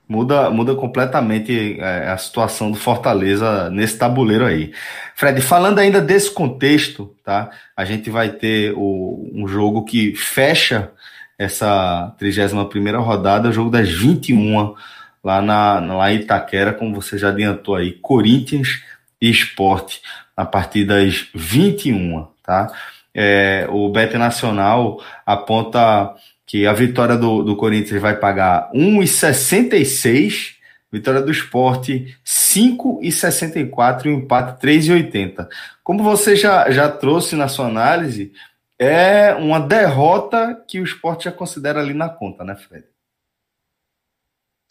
Muda, 0.09 0.49
muda 0.49 0.75
completamente 0.75 1.79
é, 1.79 2.09
a 2.09 2.17
situação 2.17 2.71
do 2.71 2.79
Fortaleza 2.79 3.69
nesse 3.69 3.99
tabuleiro 3.99 4.47
aí. 4.47 4.73
Fred, 5.15 5.41
falando 5.43 5.79
ainda 5.79 6.01
desse 6.01 6.31
contexto, 6.31 7.15
tá? 7.23 7.51
A 7.77 7.85
gente 7.85 8.09
vai 8.09 8.31
ter 8.31 8.73
o, 8.75 9.31
um 9.35 9.47
jogo 9.47 9.85
que 9.85 10.15
fecha 10.15 10.91
essa 11.39 12.15
31 12.19 13.01
rodada, 13.03 13.51
o 13.51 13.53
jogo 13.53 13.71
das 13.71 13.91
21 13.91 14.75
lá, 15.23 15.43
na, 15.43 15.79
lá 15.79 16.11
em 16.11 16.17
Itaquera, 16.17 16.73
como 16.73 16.95
você 16.95 17.19
já 17.19 17.29
adiantou 17.29 17.77
aí, 17.77 17.93
Corinthians 17.93 18.83
e 19.21 19.31
Esporte, 19.31 20.01
a 20.37 20.47
partir 20.47 20.85
das 20.85 21.29
21, 21.35 22.27
tá? 22.43 22.73
É, 23.15 23.67
o 23.71 23.89
Bet 23.89 24.17
Nacional 24.17 25.03
aponta 25.27 26.15
que 26.49 26.67
a 26.67 26.73
vitória 26.73 27.15
do, 27.15 27.43
do 27.43 27.55
Corinthians 27.55 28.01
vai 28.01 28.19
pagar 28.19 28.73
1,66, 28.73 30.57
vitória 30.91 31.21
do 31.21 31.31
esporte 31.31 32.19
5,64 32.25 34.07
e 34.07 34.09
o 34.09 34.13
empate 34.13 34.59
3,80. 34.67 35.47
Como 35.85 36.03
você 36.03 36.35
já, 36.35 36.71
já 36.71 36.91
trouxe 36.91 37.37
na 37.37 37.49
sua 37.49 37.67
análise, 37.67 38.33
é 38.79 39.35
uma 39.35 39.61
derrota 39.61 40.55
que 40.67 40.81
o 40.81 40.85
esporte 40.85 41.25
já 41.25 41.33
considera 41.33 41.81
ali 41.81 41.93
na 41.93 42.09
conta, 42.09 42.43
né, 42.43 42.57
Fred? 42.57 42.87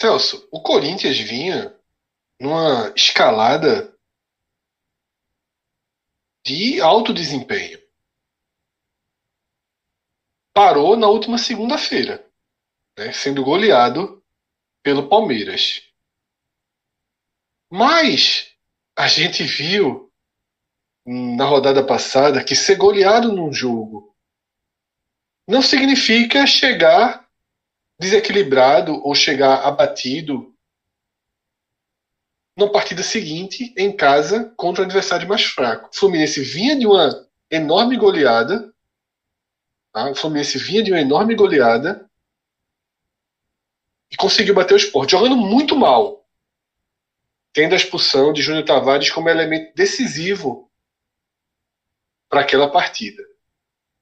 Celso, 0.02 0.48
o 0.52 0.60
Corinthians 0.64 1.20
vinha 1.20 1.76
numa 2.42 2.92
escalada 2.96 3.94
de 6.44 6.82
alto 6.82 7.14
desempenho 7.14 7.87
parou 10.58 10.98
na 10.98 11.08
última 11.08 11.38
segunda-feira, 11.38 12.28
né, 12.98 13.14
sendo 13.14 13.44
goleado 13.44 14.24
pelo 14.82 15.08
Palmeiras. 15.08 15.84
Mas 17.72 18.56
a 18.98 19.08
gente 19.08 19.44
viu 19.44 20.12
na 21.06 21.46
rodada 21.46 21.86
passada 21.86 22.44
que 22.44 22.56
ser 22.56 22.76
goleado 22.76 23.32
num 23.32 23.54
jogo 23.54 24.16
não 25.48 25.62
significa 25.62 26.48
chegar 26.48 27.30
desequilibrado 28.00 29.00
ou 29.06 29.14
chegar 29.14 29.64
abatido 29.64 30.58
na 32.58 32.68
partida 32.68 33.04
seguinte 33.04 33.76
em 33.78 33.96
casa 33.96 34.52
contra 34.58 34.82
o 34.82 34.86
adversário 34.86 35.30
mais 35.30 35.44
fraco. 35.44 35.92
Fluminense 35.94 36.42
vinha 36.42 36.76
de 36.76 36.88
uma 36.88 37.30
enorme 37.52 37.96
goleada 37.96 38.74
Tá? 39.98 40.12
O 40.12 40.16
Fluminense 40.16 40.60
vinha 40.60 40.84
de 40.84 40.92
uma 40.92 41.02
enorme 41.02 41.34
goleada 41.34 42.08
e 44.12 44.16
conseguiu 44.16 44.54
bater 44.54 44.76
o 44.76 44.78
esporte, 44.78 45.12
jogando 45.12 45.36
muito 45.36 45.76
mal. 45.76 46.24
Tendo 47.52 47.74
a 47.74 47.76
expulsão 47.76 48.32
de 48.32 48.44
Júnior 48.44 48.64
Tavares 48.64 49.10
como 49.10 49.28
elemento 49.28 49.74
decisivo 49.76 50.70
para 52.30 52.42
aquela 52.42 52.70
partida. 52.70 53.24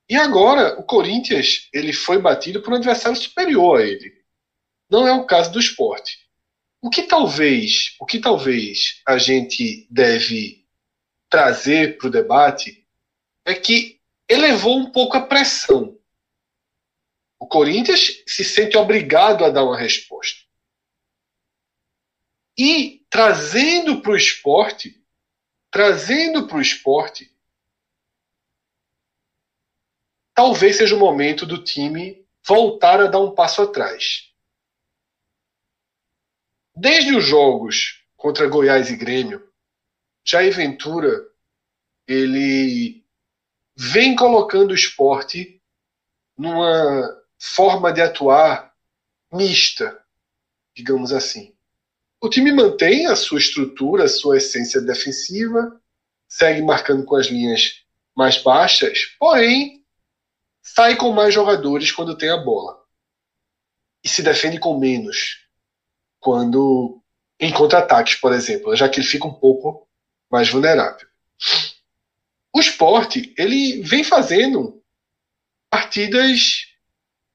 E 0.10 0.18
agora 0.18 0.78
o 0.78 0.84
Corinthians 0.84 1.70
ele 1.72 1.94
foi 1.94 2.22
batido 2.22 2.62
por 2.62 2.74
um 2.74 2.76
adversário 2.76 3.18
superior 3.18 3.80
a 3.80 3.84
ele. 3.86 4.22
Não 4.90 5.08
é 5.08 5.14
o 5.14 5.26
caso 5.26 5.50
do 5.54 5.62
esporte. 5.62 6.28
O 6.82 6.90
que 6.90 7.04
talvez, 7.04 7.96
o 8.02 8.06
que 8.06 8.20
talvez 8.20 9.02
a 9.08 9.18
gente 9.18 9.88
deve 9.90 10.66
trazer 11.30 11.98
para 11.98 12.08
o 12.08 12.12
debate 12.12 12.86
é 13.46 13.54
que 13.54 13.95
elevou 14.28 14.78
um 14.78 14.92
pouco 14.92 15.18
a 15.18 15.26
pressão. 15.26 16.00
O 17.40 17.48
Corinthians 17.48 18.24
se 18.26 18.44
sente 18.44 18.78
obrigado 18.78 19.46
a 19.46 19.50
dar 19.50 19.64
uma 19.64 19.78
resposta. 19.78 20.42
E 22.58 23.06
trazendo 23.10 24.02
para 24.02 24.12
o 24.12 24.18
esporte, 24.18 25.04
trazendo 25.70 26.48
para 26.48 26.58
o 26.58 26.62
esporte, 26.62 27.32
talvez 30.34 30.78
seja 30.78 30.96
o 30.96 31.00
momento 31.00 31.46
do 31.46 31.64
time 31.64 32.26
voltar 32.46 33.02
a 33.02 33.08
dar 33.08 33.20
um 33.20 33.36
passo 33.36 33.62
atrás. 33.62 34.34
Desde 36.76 37.16
os 37.16 37.24
jogos 37.24 38.06
contra 38.18 38.48
Goiás 38.48 38.90
e 38.90 38.96
Grêmio, 38.96 39.54
Jair 40.26 40.54
Ventura 40.54 41.32
ele 42.08 43.05
vem 43.76 44.16
colocando 44.16 44.72
o 44.72 44.76
esporte 44.76 45.62
numa 46.38 47.22
forma 47.38 47.92
de 47.92 48.02
atuar 48.02 48.74
mista, 49.32 50.02
digamos 50.74 51.12
assim. 51.12 51.54
O 52.22 52.30
time 52.30 52.52
mantém 52.52 53.06
a 53.08 53.16
sua 53.16 53.40
estrutura, 53.40 54.06
a 54.06 54.10
sua 54.10 54.38
essência 54.38 54.82
defensiva, 54.82 55.80
segue 56.28 56.62
marcando 56.62 57.06
com 57.06 57.16
as 57.16 57.28
linhas 57.28 57.84
mais 58.16 58.42
baixas, 58.42 59.16
porém 59.20 59.86
sai 60.62 60.96
com 60.96 61.12
mais 61.12 61.34
jogadores 61.34 61.92
quando 61.92 62.18
tem 62.18 62.30
a 62.30 62.38
bola. 62.38 62.82
E 64.04 64.10
se 64.10 64.22
defende 64.22 64.60
com 64.60 64.80
menos 64.80 65.46
quando 66.20 67.02
em 67.40 67.52
contra-ataques, 67.52 68.16
por 68.16 68.32
exemplo, 68.32 68.76
já 68.76 68.88
que 68.88 69.00
ele 69.00 69.08
fica 69.08 69.28
um 69.28 69.34
pouco 69.34 69.88
mais 70.32 70.50
vulnerável 70.50 71.08
o 72.56 72.60
esporte 72.62 73.34
ele 73.38 73.82
vem 73.82 74.02
fazendo 74.02 74.82
partidas 75.70 76.68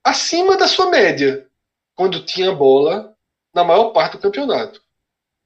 acima 0.02 0.56
da 0.56 0.66
sua 0.66 0.88
média 0.88 1.46
quando 1.94 2.24
tinha 2.24 2.54
bola 2.54 3.14
na 3.52 3.62
maior 3.62 3.90
parte 3.90 4.12
do 4.12 4.22
campeonato. 4.22 4.83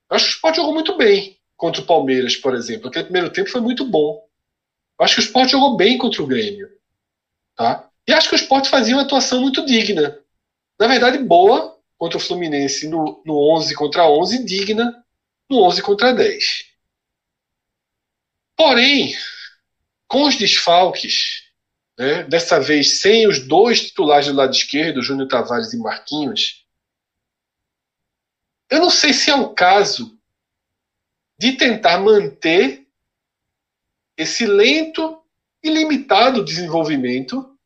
Acho 0.09 0.27
que 0.27 0.31
o 0.31 0.35
esporte 0.35 0.57
jogou 0.57 0.73
muito 0.73 0.97
bem 0.97 1.41
contra 1.57 1.83
o 1.83 1.87
Palmeiras, 1.87 2.37
por 2.37 2.55
exemplo. 2.55 2.87
Aquele 2.87 3.07
primeiro 3.07 3.33
tempo 3.33 3.51
foi 3.51 3.61
muito 3.61 3.85
bom. 3.85 4.25
Acho 5.01 5.17
que 5.17 5.23
o 5.23 5.25
esporte 5.25 5.51
jogou 5.51 5.77
bem 5.77 5.99
contra 5.99 6.23
o 6.23 6.27
Grêmio. 6.27 6.71
Tá? 7.57 7.91
E 8.07 8.13
acho 8.13 8.29
que 8.29 8.37
o 8.37 8.39
esporte 8.39 8.69
fazia 8.69 8.95
uma 8.95 9.03
atuação 9.03 9.41
muito 9.41 9.67
digna. 9.67 10.21
Na 10.79 10.87
verdade, 10.87 11.19
boa 11.19 11.77
contra 11.99 12.17
o 12.17 12.21
Fluminense 12.21 12.87
no, 12.87 13.21
no 13.27 13.37
11 13.57 13.75
contra 13.75 14.09
11, 14.09 14.45
digna 14.45 15.05
no 15.51 15.65
11 15.65 15.83
contra 15.83 16.15
10. 16.15 16.67
Porém, 18.57 19.17
com 20.07 20.25
os 20.25 20.37
desfalques, 20.37 21.45
né, 21.99 22.25
dessa 22.25 22.61
vez 22.61 23.01
sem 23.01 23.27
os 23.27 23.47
dois 23.47 23.87
titulares 23.87 24.27
do 24.27 24.35
lado 24.35 24.53
esquerdo, 24.53 25.03
Júnior 25.03 25.29
Tavares 25.29 25.73
e 25.73 25.79
Marquinhos, 25.79 26.65
eu 28.71 28.81
não 28.81 28.91
sei 28.91 29.13
se 29.13 29.31
é 29.31 29.35
o 29.35 29.55
caso 29.55 30.19
de 31.39 31.53
tentar 31.53 31.99
manter 31.99 32.89
esse 34.17 34.47
lento 34.47 35.23
e 35.63 35.71
limitado 35.71 36.45
desenvolvimento, 36.45 37.57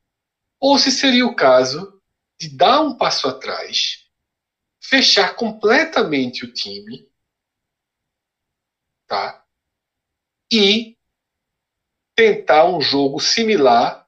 ou 0.61 0.79
se 0.79 0.91
seria 0.91 1.27
o 1.27 1.35
caso 1.35 2.01
de 2.39 2.49
dar 2.49 2.81
um 2.81 2.97
passo 2.97 3.29
atrás, 3.29 4.07
fechar 4.81 5.35
completamente 5.35 6.45
o 6.45 6.53
time, 6.53 7.11
tá? 9.07 9.45
E 10.51 10.98
tentar 12.19 12.69
um 12.69 12.81
jogo 12.81 13.21
similar 13.21 14.05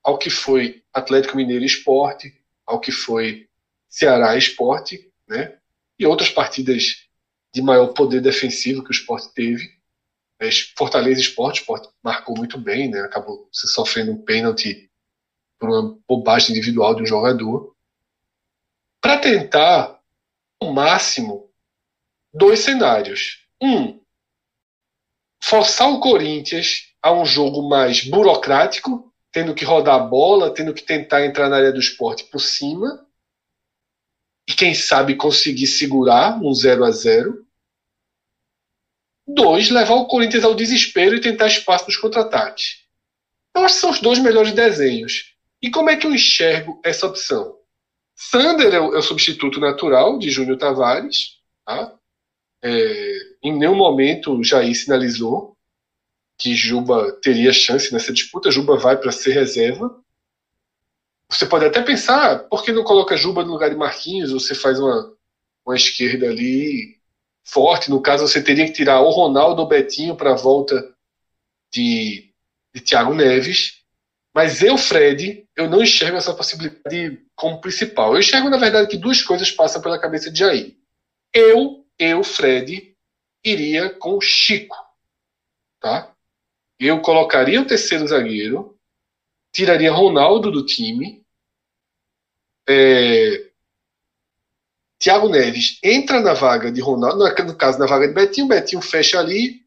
ao 0.00 0.16
que 0.16 0.30
foi 0.30 0.84
Atlético 0.94 1.36
Mineiro 1.36 1.64
Esporte, 1.64 2.32
ao 2.64 2.78
que 2.78 2.92
foi 2.92 3.48
Ceará 3.88 4.36
Esporte, 4.36 5.12
né? 5.26 5.58
E 5.98 6.06
outras 6.06 6.30
partidas 6.30 7.08
de 7.52 7.60
maior 7.60 7.88
poder 7.88 8.20
defensivo 8.20 8.84
que 8.84 8.90
o 8.90 8.92
esporte 8.92 9.34
teve. 9.34 9.76
É, 10.38 10.48
Fortaleza 10.76 11.20
Esporte, 11.20 11.58
o 11.58 11.62
esporte 11.62 11.88
marcou 12.00 12.36
muito 12.36 12.56
bem, 12.56 12.88
né? 12.88 13.00
acabou 13.00 13.48
se 13.52 13.66
sofrendo 13.66 14.12
um 14.12 14.22
pênalti 14.22 14.88
por 15.58 15.68
uma 15.68 15.98
bobagem 16.06 16.50
individual 16.50 16.94
de 16.94 17.02
um 17.02 17.06
jogador. 17.06 17.74
Para 19.00 19.18
tentar, 19.18 20.00
ao 20.60 20.72
máximo, 20.72 21.50
dois 22.32 22.60
cenários. 22.60 23.44
Um, 23.60 24.00
forçar 25.40 25.90
o 25.90 25.98
Corinthians 25.98 26.91
a 27.02 27.12
um 27.12 27.26
jogo 27.26 27.68
mais 27.68 28.04
burocrático, 28.04 29.12
tendo 29.32 29.54
que 29.54 29.64
rodar 29.64 29.96
a 29.96 30.04
bola, 30.04 30.54
tendo 30.54 30.72
que 30.72 30.82
tentar 30.82 31.24
entrar 31.26 31.48
na 31.48 31.56
área 31.56 31.72
do 31.72 31.80
esporte 31.80 32.24
por 32.24 32.38
cima, 32.38 33.04
e 34.48 34.52
quem 34.52 34.74
sabe 34.74 35.16
conseguir 35.16 35.66
segurar 35.66 36.40
um 36.42 36.52
0 36.52 36.84
a 36.84 36.90
0 36.90 37.46
Dois, 39.26 39.70
levar 39.70 39.94
o 39.94 40.06
Corinthians 40.06 40.44
ao 40.44 40.54
desespero 40.54 41.14
e 41.14 41.20
tentar 41.20 41.46
espaço 41.46 41.86
nos 41.86 41.96
contra-ataques. 41.96 42.82
Eu 43.54 43.64
acho 43.64 43.76
que 43.76 43.80
são 43.80 43.90
os 43.90 44.00
dois 44.00 44.18
melhores 44.18 44.52
desenhos. 44.52 45.34
E 45.62 45.70
como 45.70 45.90
é 45.90 45.96
que 45.96 46.06
eu 46.06 46.12
enxergo 46.12 46.80
essa 46.84 47.06
opção? 47.06 47.56
Sander 48.16 48.74
é 48.74 48.80
o, 48.80 48.94
é 48.94 48.98
o 48.98 49.02
substituto 49.02 49.60
natural 49.60 50.18
de 50.18 50.28
Júnior 50.28 50.58
Tavares. 50.58 51.38
Tá? 51.64 51.94
É, 52.62 53.18
em 53.42 53.56
nenhum 53.56 53.76
momento 53.76 54.42
Jair 54.42 54.74
sinalizou 54.74 55.51
que 56.42 56.56
Juba 56.56 57.12
teria 57.22 57.52
chance 57.52 57.92
nessa 57.92 58.12
disputa. 58.12 58.50
Juba 58.50 58.76
vai 58.76 58.96
para 58.96 59.12
ser 59.12 59.30
reserva. 59.30 59.96
Você 61.30 61.46
pode 61.46 61.64
até 61.64 61.80
pensar, 61.80 62.40
por 62.48 62.64
que 62.64 62.72
não 62.72 62.82
coloca 62.82 63.16
Juba 63.16 63.44
no 63.44 63.52
lugar 63.52 63.70
de 63.70 63.76
Marquinhos? 63.76 64.32
Você 64.32 64.52
faz 64.52 64.80
uma, 64.80 65.14
uma 65.64 65.76
esquerda 65.76 66.26
ali 66.26 66.98
forte. 67.44 67.88
No 67.88 68.02
caso, 68.02 68.26
você 68.26 68.42
teria 68.42 68.66
que 68.66 68.72
tirar 68.72 69.00
o 69.02 69.10
Ronaldo 69.10 69.62
ou 69.62 69.68
Betinho 69.68 70.16
para 70.16 70.32
a 70.32 70.36
volta 70.36 70.92
de, 71.72 72.32
de 72.74 72.80
Thiago 72.80 73.14
Neves. 73.14 73.80
Mas 74.34 74.62
eu, 74.62 74.76
Fred, 74.76 75.46
eu 75.54 75.70
não 75.70 75.80
enxergo 75.80 76.16
essa 76.16 76.34
possibilidade 76.34 77.20
como 77.36 77.60
principal. 77.60 78.14
Eu 78.14 78.18
enxergo, 78.18 78.50
na 78.50 78.56
verdade, 78.56 78.88
que 78.88 78.96
duas 78.96 79.22
coisas 79.22 79.48
passam 79.52 79.80
pela 79.80 80.00
cabeça 80.00 80.28
de 80.28 80.40
Jair. 80.40 80.74
Eu, 81.32 81.86
eu, 81.96 82.24
Fred, 82.24 82.96
iria 83.44 83.90
com 83.90 84.20
Chico. 84.20 84.76
Tá? 85.78 86.11
Eu 86.84 87.00
colocaria 87.00 87.60
o 87.60 87.66
terceiro 87.66 88.06
zagueiro, 88.08 88.76
tiraria 89.52 89.92
Ronaldo 89.92 90.50
do 90.50 90.66
time, 90.66 91.24
é, 92.68 93.50
Thiago 94.98 95.28
Neves 95.28 95.78
entra 95.80 96.20
na 96.20 96.34
vaga 96.34 96.72
de 96.72 96.80
Ronaldo, 96.80 97.24
no 97.44 97.56
caso 97.56 97.78
na 97.78 97.86
vaga 97.86 98.08
de 98.08 98.14
Betinho, 98.14 98.48
Betinho 98.48 98.82
fecha 98.82 99.20
ali 99.20 99.62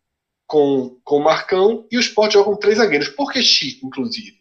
com, 0.45 0.99
com 1.06 1.17
o 1.17 1.23
Marcão 1.23 1.88
e 1.89 1.97
o 1.97 2.01
Sport 2.01 2.34
joga 2.34 2.49
com 2.49 2.58
três 2.58 2.78
zagueiros. 2.78 3.08
Por 3.08 3.32
que 3.32 3.41
Chico, 3.41 3.86
inclusive? 3.88 4.38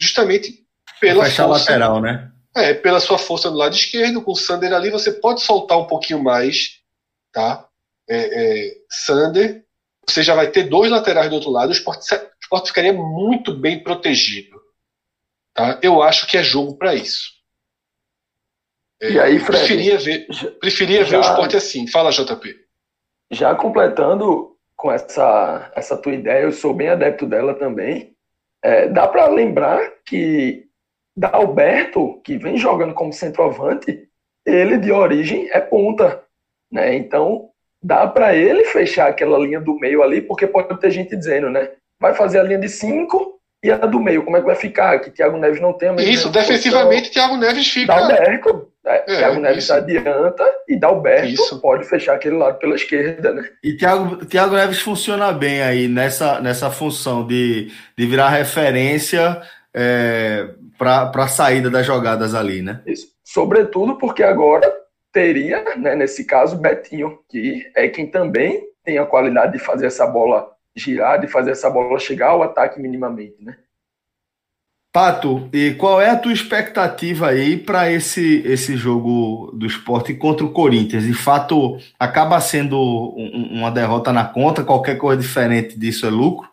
Justamente 0.00 0.66
pela 1.00 1.24
Fecha 1.24 1.44
força. 1.44 1.70
lateral, 1.70 2.00
né? 2.00 2.32
É, 2.56 2.74
pela 2.74 2.98
sua 2.98 3.18
força 3.18 3.48
no 3.48 3.56
lado 3.56 3.76
esquerdo, 3.76 4.22
com 4.22 4.32
o 4.32 4.36
Sander 4.36 4.72
ali, 4.72 4.90
você 4.90 5.12
pode 5.12 5.42
soltar 5.42 5.78
um 5.78 5.86
pouquinho 5.86 6.20
mais, 6.20 6.80
tá? 7.32 7.68
É, 8.08 8.16
é, 8.16 8.76
Sander, 8.90 9.64
você 10.12 10.22
já 10.22 10.34
vai 10.34 10.50
ter 10.50 10.64
dois 10.64 10.90
laterais 10.90 11.28
do 11.28 11.36
outro 11.36 11.50
lado, 11.50 11.68
o 11.68 11.72
Sport, 11.72 11.98
o 11.98 12.42
Sport 12.42 12.66
ficaria 12.68 12.92
muito 12.92 13.54
bem 13.54 13.82
protegido. 13.82 14.60
Tá? 15.54 15.78
Eu 15.82 16.02
acho 16.02 16.26
que 16.26 16.36
é 16.36 16.42
jogo 16.42 16.76
para 16.76 16.94
isso. 16.94 17.38
E 19.00 19.18
aí, 19.18 19.38
Fred, 19.38 19.60
preferia 19.60 19.98
ver, 19.98 20.26
preferia 20.60 21.04
já, 21.04 21.10
ver 21.10 21.16
o 21.18 21.30
esporte 21.30 21.56
assim. 21.56 21.86
Fala, 21.86 22.10
JP. 22.10 22.54
Já 23.30 23.54
completando 23.54 24.56
com 24.76 24.90
essa, 24.90 25.72
essa 25.74 25.96
tua 25.96 26.14
ideia, 26.14 26.42
eu 26.42 26.52
sou 26.52 26.74
bem 26.74 26.88
adepto 26.88 27.26
dela 27.26 27.54
também. 27.54 28.16
É, 28.62 28.88
dá 28.88 29.06
para 29.06 29.28
lembrar 29.28 29.80
que 30.04 30.66
Dalberto, 31.16 32.20
que 32.22 32.38
vem 32.38 32.56
jogando 32.56 32.94
como 32.94 33.12
centroavante, 33.12 34.08
ele 34.46 34.78
de 34.78 34.90
origem 34.90 35.48
é 35.52 35.60
ponta. 35.60 36.24
Né? 36.70 36.94
Então, 36.96 37.50
dá 37.82 38.06
para 38.06 38.34
ele 38.34 38.64
fechar 38.64 39.08
aquela 39.08 39.38
linha 39.38 39.60
do 39.60 39.78
meio 39.78 40.02
ali, 40.02 40.20
porque 40.20 40.46
pode 40.46 40.78
ter 40.80 40.90
gente 40.90 41.16
dizendo, 41.16 41.50
né? 41.50 41.70
Vai 42.00 42.14
fazer 42.14 42.38
a 42.38 42.42
linha 42.42 42.58
de 42.58 42.68
cinco 42.68 43.38
e 43.62 43.70
a 43.70 43.76
do 43.78 44.00
meio, 44.00 44.24
como 44.24 44.36
é 44.36 44.40
que 44.40 44.46
vai 44.46 44.54
ficar? 44.54 45.00
Que 45.00 45.10
Thiago 45.10 45.36
Neves 45.36 45.60
não 45.60 45.72
tem 45.72 45.88
a 45.88 45.92
mesma 45.92 46.10
Isso, 46.10 46.28
defensivamente, 46.28 47.10
Thiago 47.10 47.36
Neves 47.36 47.68
fica. 47.68 47.92
Dalberto, 47.92 48.68
é, 48.86 48.98
Thiago 48.98 49.40
Neves 49.40 49.64
isso. 49.64 49.74
adianta 49.74 50.44
e 50.68 50.78
Dalberto 50.78 51.26
isso. 51.26 51.60
pode 51.60 51.84
fechar 51.88 52.14
aquele 52.14 52.36
lado 52.36 52.58
pela 52.58 52.76
esquerda, 52.76 53.32
né? 53.32 53.48
E 53.64 53.76
Thiago, 53.76 54.24
Thiago 54.26 54.54
Neves 54.54 54.80
funciona 54.80 55.32
bem 55.32 55.60
aí 55.60 55.88
nessa, 55.88 56.40
nessa 56.40 56.70
função 56.70 57.26
de, 57.26 57.72
de 57.96 58.06
virar 58.06 58.28
referência 58.28 59.42
é, 59.74 60.50
para 60.78 61.10
a 61.12 61.28
saída 61.28 61.68
das 61.68 61.84
jogadas 61.84 62.36
ali, 62.36 62.62
né? 62.62 62.80
Isso. 62.86 63.08
Sobretudo 63.24 63.98
porque 63.98 64.22
agora 64.22 64.72
teria, 65.18 65.64
né, 65.76 65.96
nesse 65.96 66.24
caso, 66.24 66.56
Betinho, 66.56 67.18
que 67.28 67.68
é 67.74 67.88
quem 67.88 68.06
também 68.06 68.68
tem 68.84 68.98
a 68.98 69.04
qualidade 69.04 69.52
de 69.52 69.58
fazer 69.58 69.86
essa 69.86 70.06
bola 70.06 70.48
girar, 70.76 71.20
de 71.20 71.26
fazer 71.26 71.50
essa 71.50 71.68
bola 71.68 71.98
chegar 71.98 72.28
ao 72.28 72.42
ataque 72.44 72.80
minimamente, 72.80 73.34
né? 73.40 73.56
Pato, 74.92 75.48
e 75.52 75.74
qual 75.74 76.00
é 76.00 76.10
a 76.10 76.16
tua 76.16 76.32
expectativa 76.32 77.28
aí 77.28 77.56
para 77.56 77.90
esse, 77.90 78.42
esse 78.46 78.76
jogo 78.76 79.50
do 79.52 79.66
esporte 79.66 80.14
contra 80.14 80.46
o 80.46 80.52
Corinthians? 80.52 81.04
De 81.04 81.12
fato, 81.12 81.78
acaba 81.98 82.40
sendo 82.40 82.78
um, 82.78 83.58
uma 83.58 83.70
derrota 83.70 84.12
na 84.12 84.24
conta? 84.24 84.64
Qualquer 84.64 84.96
coisa 84.96 85.20
diferente 85.20 85.78
disso 85.78 86.06
é 86.06 86.10
lucro? 86.10 86.48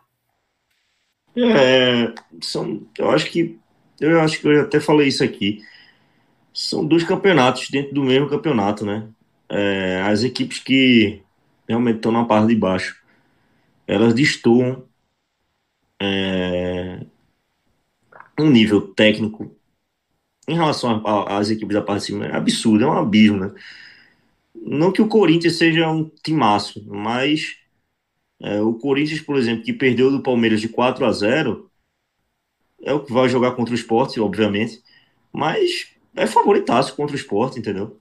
É, 1.38 2.14
são, 2.42 2.82
eu 2.98 3.12
acho 3.12 3.28
que 3.28 3.58
eu 4.00 4.20
acho 4.20 4.42
que 4.42 4.48
eu 4.48 4.62
até 4.64 4.80
falei 4.80 5.08
isso 5.08 5.24
aqui. 5.24 5.62
São 6.56 6.86
dois 6.86 7.04
campeonatos 7.04 7.70
dentro 7.70 7.94
do 7.94 8.02
mesmo 8.02 8.30
campeonato, 8.30 8.86
né? 8.86 9.10
É, 9.50 10.02
as 10.04 10.24
equipes 10.24 10.60
que 10.60 11.22
realmente 11.68 11.98
estão 11.98 12.14
na 12.14 12.24
parte 12.24 12.48
de 12.48 12.56
baixo, 12.56 13.04
elas 13.86 14.14
destoam 14.14 14.88
é, 16.02 17.06
um 18.40 18.50
nível 18.50 18.82
técnico 18.94 19.54
em 20.48 20.56
relação 20.56 21.04
às 21.28 21.50
equipes 21.50 21.76
da 21.76 21.82
parte 21.82 22.02
de 22.02 22.06
cima 22.08 22.28
é 22.28 22.36
absurdo, 22.36 22.86
é 22.86 22.88
um 22.88 22.94
abismo, 22.94 23.38
né? 23.38 23.52
Não 24.56 24.94
que 24.94 25.02
o 25.02 25.10
Corinthians 25.10 25.58
seja 25.58 25.90
um 25.90 26.10
timaço, 26.24 26.86
mas 26.88 27.58
é, 28.40 28.62
o 28.62 28.74
Corinthians, 28.76 29.20
por 29.20 29.36
exemplo, 29.36 29.64
que 29.64 29.74
perdeu 29.74 30.10
do 30.10 30.24
Palmeiras 30.24 30.62
de 30.62 30.70
4 30.70 31.06
a 31.06 31.12
0 31.12 31.70
é 32.82 32.94
o 32.94 33.04
que 33.04 33.12
vai 33.12 33.28
jogar 33.28 33.52
contra 33.52 33.74
o 33.74 33.76
esporte, 33.76 34.20
obviamente, 34.22 34.82
mas 35.34 35.95
é 36.16 36.26
favoritaço 36.28 36.96
contra 36.96 37.16
o 37.16 37.20
esporte, 37.20 37.60
entendeu? 37.60 38.00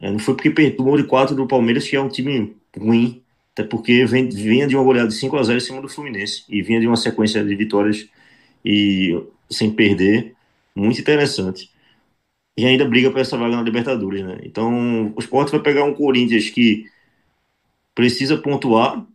É, 0.00 0.10
não 0.10 0.18
foi 0.18 0.34
porque 0.34 0.50
perdeu 0.50 0.96
de 0.96 1.04
4 1.04 1.34
do 1.34 1.46
Palmeiras, 1.46 1.88
que 1.88 1.96
é 1.96 2.00
um 2.00 2.08
time 2.08 2.56
ruim, 2.76 3.22
até 3.52 3.62
porque 3.64 4.04
vem, 4.04 4.28
vinha 4.28 4.66
de 4.66 4.76
uma 4.76 4.84
goleada 4.84 5.08
de 5.08 5.14
5 5.14 5.36
a 5.36 5.42
0 5.42 5.58
em 5.58 5.60
cima 5.60 5.80
do 5.80 5.88
Fluminense 5.88 6.44
e 6.48 6.62
vinha 6.62 6.80
de 6.80 6.86
uma 6.86 6.96
sequência 6.96 7.44
de 7.44 7.54
vitórias 7.56 8.08
e 8.64 9.18
sem 9.50 9.70
perder, 9.70 10.34
muito 10.74 11.00
interessante. 11.00 11.70
E 12.56 12.64
ainda 12.66 12.84
briga 12.84 13.10
por 13.10 13.20
essa 13.20 13.36
vaga 13.36 13.56
na 13.56 13.62
Libertadores, 13.62 14.24
né? 14.24 14.38
Então, 14.44 15.12
o 15.16 15.20
Sport 15.20 15.50
vai 15.50 15.60
pegar 15.60 15.84
um 15.84 15.94
Corinthians 15.94 16.50
que 16.50 16.86
precisa 17.94 18.36
pontuar, 18.38 19.06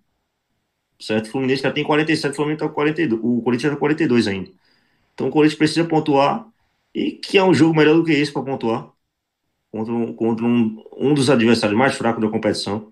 certo? 0.99 1.27
O 1.27 1.31
Fluminense 1.31 1.63
já 1.63 1.71
tem 1.71 1.83
47, 1.83 2.33
o 2.33 2.35
Fluminense 2.35 2.59
tá 2.65 2.69
42, 2.69 3.21
o 3.23 3.41
Corinthians 3.41 3.73
tá 3.73 3.79
42 3.79 4.27
ainda. 4.27 4.51
Então, 5.13 5.27
o 5.27 5.31
Corinthians 5.31 5.57
precisa 5.57 5.85
pontuar 5.85 6.48
e 6.93 7.11
que 7.13 7.37
é 7.37 7.43
um 7.43 7.53
jogo 7.53 7.75
melhor 7.75 7.95
do 7.95 8.03
que 8.03 8.11
esse 8.11 8.31
para 8.31 8.43
pontuar 8.43 8.91
contra, 9.71 9.93
um, 9.93 10.13
contra 10.13 10.45
um, 10.45 10.83
um 10.97 11.13
dos 11.13 11.29
adversários 11.29 11.77
mais 11.77 11.95
fracos 11.95 12.21
da 12.21 12.29
competição. 12.29 12.91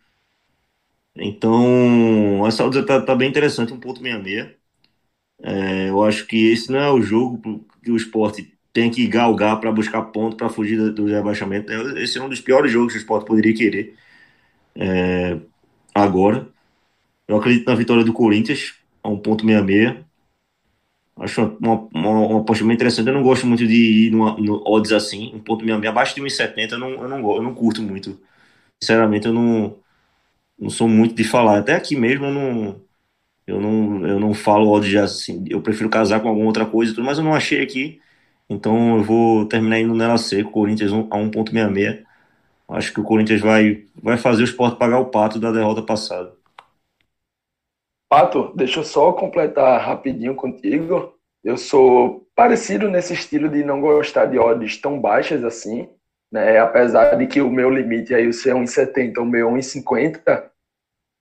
Então, 1.16 2.46
essa 2.46 2.64
luta 2.64 2.86
tá, 2.86 3.02
tá 3.02 3.16
bem 3.16 3.30
interessante, 3.30 3.74
um 3.74 3.80
ponto 3.80 4.00
66. 4.02 4.56
É, 5.44 5.90
eu 5.90 6.04
acho 6.04 6.26
que 6.28 6.52
esse 6.52 6.72
não 6.72 6.80
é 6.80 6.92
o 6.92 7.02
jogo 7.02 7.66
que 7.84 7.92
o 7.92 7.98
esporte 7.98 8.54
tem 8.74 8.92
que 8.92 9.08
galgar 9.08 9.60
para 9.60 9.72
buscar 9.72 10.04
ponto 10.04 10.38
para 10.38 10.50
fugir 10.50 10.92
do 10.94 11.06
rebaixamento. 11.06 11.72
Esse 11.98 12.18
é 12.20 12.24
um 12.24 12.30
dos 12.30 12.42
piores 12.42 12.72
jogos 12.72 12.94
que 12.94 13.00
o 13.00 13.02
esporte 13.02 13.26
poderia 13.28 13.54
querer 13.56 13.96
é, 14.76 15.40
agora. 15.94 16.48
Eu 17.28 17.38
acredito 17.38 17.68
na 17.68 17.76
vitória 17.76 18.04
do 18.04 18.14
Corinthians, 18.14 18.76
a 19.04 19.10
1.66. 19.10 20.07
Acho 21.20 21.58
uma, 21.62 21.88
uma, 21.94 22.10
uma 22.28 22.42
aposta 22.42 22.64
bem 22.64 22.74
interessante. 22.76 23.08
Eu 23.08 23.14
não 23.14 23.24
gosto 23.24 23.48
muito 23.48 23.66
de 23.68 24.08
ir 24.08 24.12
numa, 24.12 24.38
no 24.38 24.64
odds 24.68 24.92
assim, 24.92 25.32
1.66. 25.34 25.90
Abaixo 25.90 26.16
de 26.16 26.22
1,70 26.22 26.76
eu 26.76 26.80
não, 26.80 26.90
eu, 26.92 27.08
não, 27.10 27.36
eu 27.38 27.42
não 27.44 27.54
curto 27.56 27.82
muito. 27.82 28.20
Sinceramente, 28.82 29.28
eu 29.28 29.34
não, 29.34 29.78
não 30.60 30.70
sou 30.70 30.88
muito 30.88 31.16
de 31.16 31.24
falar. 31.24 31.60
Até 31.60 31.76
aqui 31.76 31.96
mesmo 31.96 32.26
eu 32.26 32.34
não, 32.34 32.82
eu 33.48 33.62
não, 33.62 34.08
eu 34.08 34.20
não 34.20 34.34
falo 34.34 34.70
odds 34.72 34.96
assim. 34.96 35.46
Eu 35.50 35.62
prefiro 35.62 35.90
casar 35.90 36.22
com 36.22 36.30
alguma 36.30 36.48
outra 36.48 36.66
coisa, 36.66 37.02
mas 37.04 37.18
eu 37.20 37.24
não 37.26 37.36
achei 37.36 37.62
aqui. 37.64 38.02
Então 38.50 38.98
eu 38.98 39.04
vou 39.04 39.48
terminar 39.48 39.80
indo 39.82 39.96
nela 39.96 40.18
seco, 40.20 40.52
Corinthians 40.52 40.94
a 40.94 41.18
1.66. 41.18 42.06
Acho 42.70 42.94
que 42.94 43.02
o 43.02 43.06
Corinthians 43.06 43.42
vai, 43.42 43.86
vai 44.02 44.18
fazer 44.18 44.44
o 44.44 44.46
esporte 44.46 44.78
pagar 44.80 45.00
o 45.00 45.08
pato 45.12 45.40
da 45.40 45.52
derrota 45.54 45.84
passada. 45.84 46.37
Pato, 48.10 48.54
deixa 48.56 48.80
eu 48.80 48.84
só 48.84 49.12
completar 49.12 49.82
rapidinho 49.82 50.34
contigo. 50.34 51.14
Eu 51.44 51.58
sou 51.58 52.26
parecido 52.34 52.90
nesse 52.90 53.14
estilo 53.14 53.50
de 53.50 53.64
não 53.64 53.82
gostar 53.82 54.26
de 54.28 54.40
odds 54.40 54.78
tão 54.78 55.00
baixas 55.00 55.44
assim, 55.44 55.90
né? 56.32 56.58
Apesar 56.60 57.16
de 57.16 57.28
que 57.28 57.42
o 57.42 57.50
meu 57.50 57.70
limite 57.70 58.16
aí 58.16 58.32
ser 58.32 58.54
1,70, 58.54 59.18
o 59.18 59.26
meu 59.26 59.50
1,50. 59.50 60.50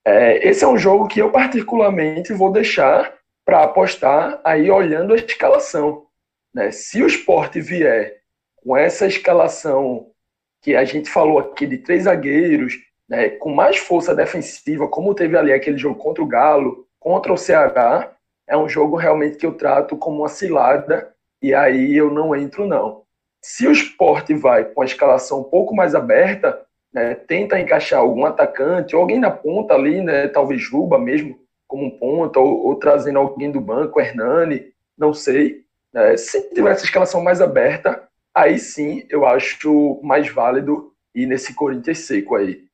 É, 0.05 0.49
esse 0.49 0.64
é 0.64 0.68
um 0.68 0.79
jogo 0.79 1.09
que 1.09 1.20
eu 1.20 1.33
particularmente 1.33 2.33
vou 2.33 2.53
deixar 2.53 3.16
para 3.44 3.64
apostar 3.64 4.40
aí 4.44 4.70
olhando 4.70 5.12
a 5.12 5.16
escalação. 5.16 6.07
Né? 6.55 6.70
Se 6.70 7.03
o 7.03 7.07
esporte 7.07 7.61
vier 7.61 8.20
com 8.57 8.77
essa 8.77 9.07
escalação 9.07 10.11
que 10.62 10.77
a 10.77 10.85
gente 10.85 11.11
falou 11.11 11.38
aqui 11.38 11.66
de 11.66 11.79
três 11.79 12.05
zagueiros, 12.05 12.75
né, 13.09 13.31
com 13.31 13.55
mais 13.55 13.79
força 13.79 14.14
defensiva, 14.14 14.88
como 14.88 15.14
teve 15.14 15.37
ali 15.37 15.53
aquele 15.53 15.79
jogo 15.79 15.97
contra 15.97 16.23
o 16.23 16.27
Galo, 16.27 16.87
contra 16.99 17.33
o 17.33 17.38
Ceará, 17.38 18.12
é 18.49 18.57
um 18.57 18.69
jogo 18.69 18.97
realmente 18.97 19.37
que 19.37 19.47
eu 19.47 19.55
trato 19.55 19.97
como 19.97 20.19
uma 20.19 20.29
cilada 20.29 21.12
e 21.42 21.55
aí 21.55 21.97
eu 21.97 22.11
não 22.11 22.35
entro 22.35 22.66
não. 22.66 23.03
Se 23.42 23.66
o 23.66 23.73
esporte 23.73 24.35
vai 24.35 24.64
com 24.64 24.83
a 24.83 24.85
escalação 24.85 25.40
um 25.40 25.45
pouco 25.45 25.75
mais 25.75 25.95
aberta, 25.95 26.61
né, 26.92 27.14
tenta 27.14 27.61
encaixar 27.61 28.01
algum 28.01 28.25
atacante, 28.25 28.97
ou 28.97 29.03
alguém 29.03 29.21
na 29.21 29.31
ponta 29.31 29.75
ali, 29.75 30.01
né, 30.01 30.29
talvez 30.29 30.62
Juba 30.62 30.99
mesmo, 30.99 31.38
como 31.66 31.85
um 31.85 31.90
ponta, 31.90 32.40
ou, 32.40 32.66
ou 32.66 32.77
trazendo 32.77 33.19
alguém 33.19 33.51
do 33.51 33.61
banco, 33.61 34.01
Hernani, 34.01 34.73
não 34.97 35.12
sei. 35.12 35.64
Né, 35.92 36.16
se 36.16 36.49
tiver 36.55 36.73
essa 36.73 36.85
escalação 36.85 37.23
mais 37.23 37.40
aberta, 37.40 38.09
aí 38.35 38.59
sim 38.59 39.05
eu 39.09 39.27
acho 39.27 40.01
mais 40.03 40.29
válido 40.29 40.92
ir 41.14 41.27
nesse 41.27 41.55
Corinthians 41.55 41.99
seco 42.01 42.35
aí. 42.35 42.64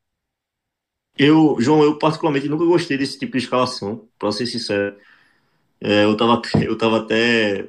Eu, 1.18 1.56
João, 1.60 1.82
eu 1.82 1.98
particularmente 1.98 2.48
nunca 2.48 2.64
gostei 2.64 2.96
desse 2.96 3.18
tipo 3.18 3.32
de 3.32 3.44
escalação, 3.44 4.08
para 4.18 4.32
ser 4.32 4.46
sincero. 4.46 4.96
É, 5.80 6.04
eu 6.04 6.16
tava, 6.16 6.42
eu 6.62 6.78
tava 6.78 6.98
até, 7.00 7.68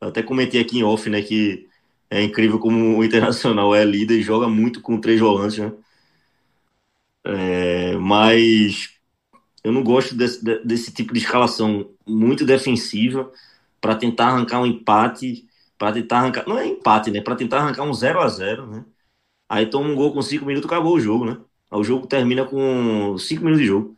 até 0.00 0.22
comentei 0.22 0.60
aqui 0.62 0.78
em 0.78 0.84
off, 0.84 1.10
né, 1.10 1.22
que 1.22 1.68
é 2.10 2.22
incrível 2.22 2.58
como 2.60 2.98
o 2.98 3.04
Internacional 3.04 3.74
é 3.74 3.84
líder 3.84 4.18
e 4.20 4.22
joga 4.22 4.48
muito 4.48 4.80
com 4.82 5.00
três 5.00 5.20
volantes, 5.20 5.58
né? 5.58 5.72
É, 7.58 7.96
mas 7.96 8.90
eu 9.64 9.72
não 9.72 9.82
gosto 9.84 10.14
desse, 10.16 10.42
desse 10.64 10.92
tipo 10.92 11.12
de 11.14 11.20
escalação 11.20 11.90
muito 12.06 12.44
defensiva 12.46 13.32
para 13.80 13.96
tentar 13.96 14.28
arrancar 14.28 14.60
um 14.60 14.66
empate, 14.66 15.48
para 15.78 15.92
tentar 15.92 16.18
arrancar, 16.20 16.48
não 16.48 16.58
é 16.58 16.66
empate, 16.68 17.10
né? 17.10 17.20
Para 17.22 17.36
tentar 17.36 17.58
arrancar 17.60 17.84
um 17.84 17.94
0 17.94 18.20
a 18.20 18.28
0 18.28 18.66
né? 18.68 18.84
Aí 19.48 19.66
toma 19.66 19.88
um 19.90 19.96
gol 19.96 20.12
com 20.14 20.22
cinco 20.22 20.46
minutos, 20.46 20.70
acabou 20.70 20.94
o 20.96 21.00
jogo, 21.00 21.26
né? 21.26 21.38
O 21.70 21.84
jogo 21.84 22.06
termina 22.06 22.44
com 22.44 23.16
5 23.18 23.42
minutos 23.42 23.60
de 23.62 23.66
jogo. 23.68 23.96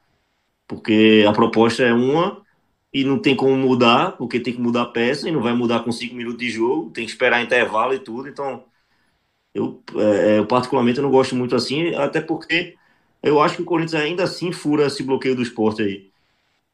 Porque 0.66 1.24
a 1.26 1.32
proposta 1.32 1.82
é 1.82 1.92
uma 1.92 2.42
e 2.92 3.04
não 3.04 3.18
tem 3.18 3.36
como 3.36 3.56
mudar, 3.56 4.12
porque 4.12 4.40
tem 4.40 4.54
que 4.54 4.60
mudar 4.60 4.82
a 4.82 4.86
peça 4.86 5.28
e 5.28 5.32
não 5.32 5.42
vai 5.42 5.54
mudar 5.54 5.80
com 5.80 5.92
5 5.92 6.14
minutos 6.14 6.38
de 6.38 6.50
jogo, 6.50 6.90
tem 6.90 7.04
que 7.04 7.10
esperar 7.10 7.42
intervalo 7.42 7.94
e 7.94 7.98
tudo. 7.98 8.28
Então, 8.28 8.64
eu, 9.54 9.82
é, 9.96 10.38
eu 10.38 10.46
particularmente 10.46 11.00
não 11.00 11.10
gosto 11.10 11.34
muito 11.34 11.54
assim, 11.56 11.94
até 11.94 12.20
porque 12.20 12.76
eu 13.22 13.40
acho 13.40 13.56
que 13.56 13.62
o 13.62 13.64
Corinthians 13.64 14.02
ainda 14.02 14.24
assim 14.24 14.52
fura 14.52 14.86
esse 14.86 15.02
bloqueio 15.02 15.36
do 15.36 15.42
esporte 15.42 15.82
aí. 15.82 16.10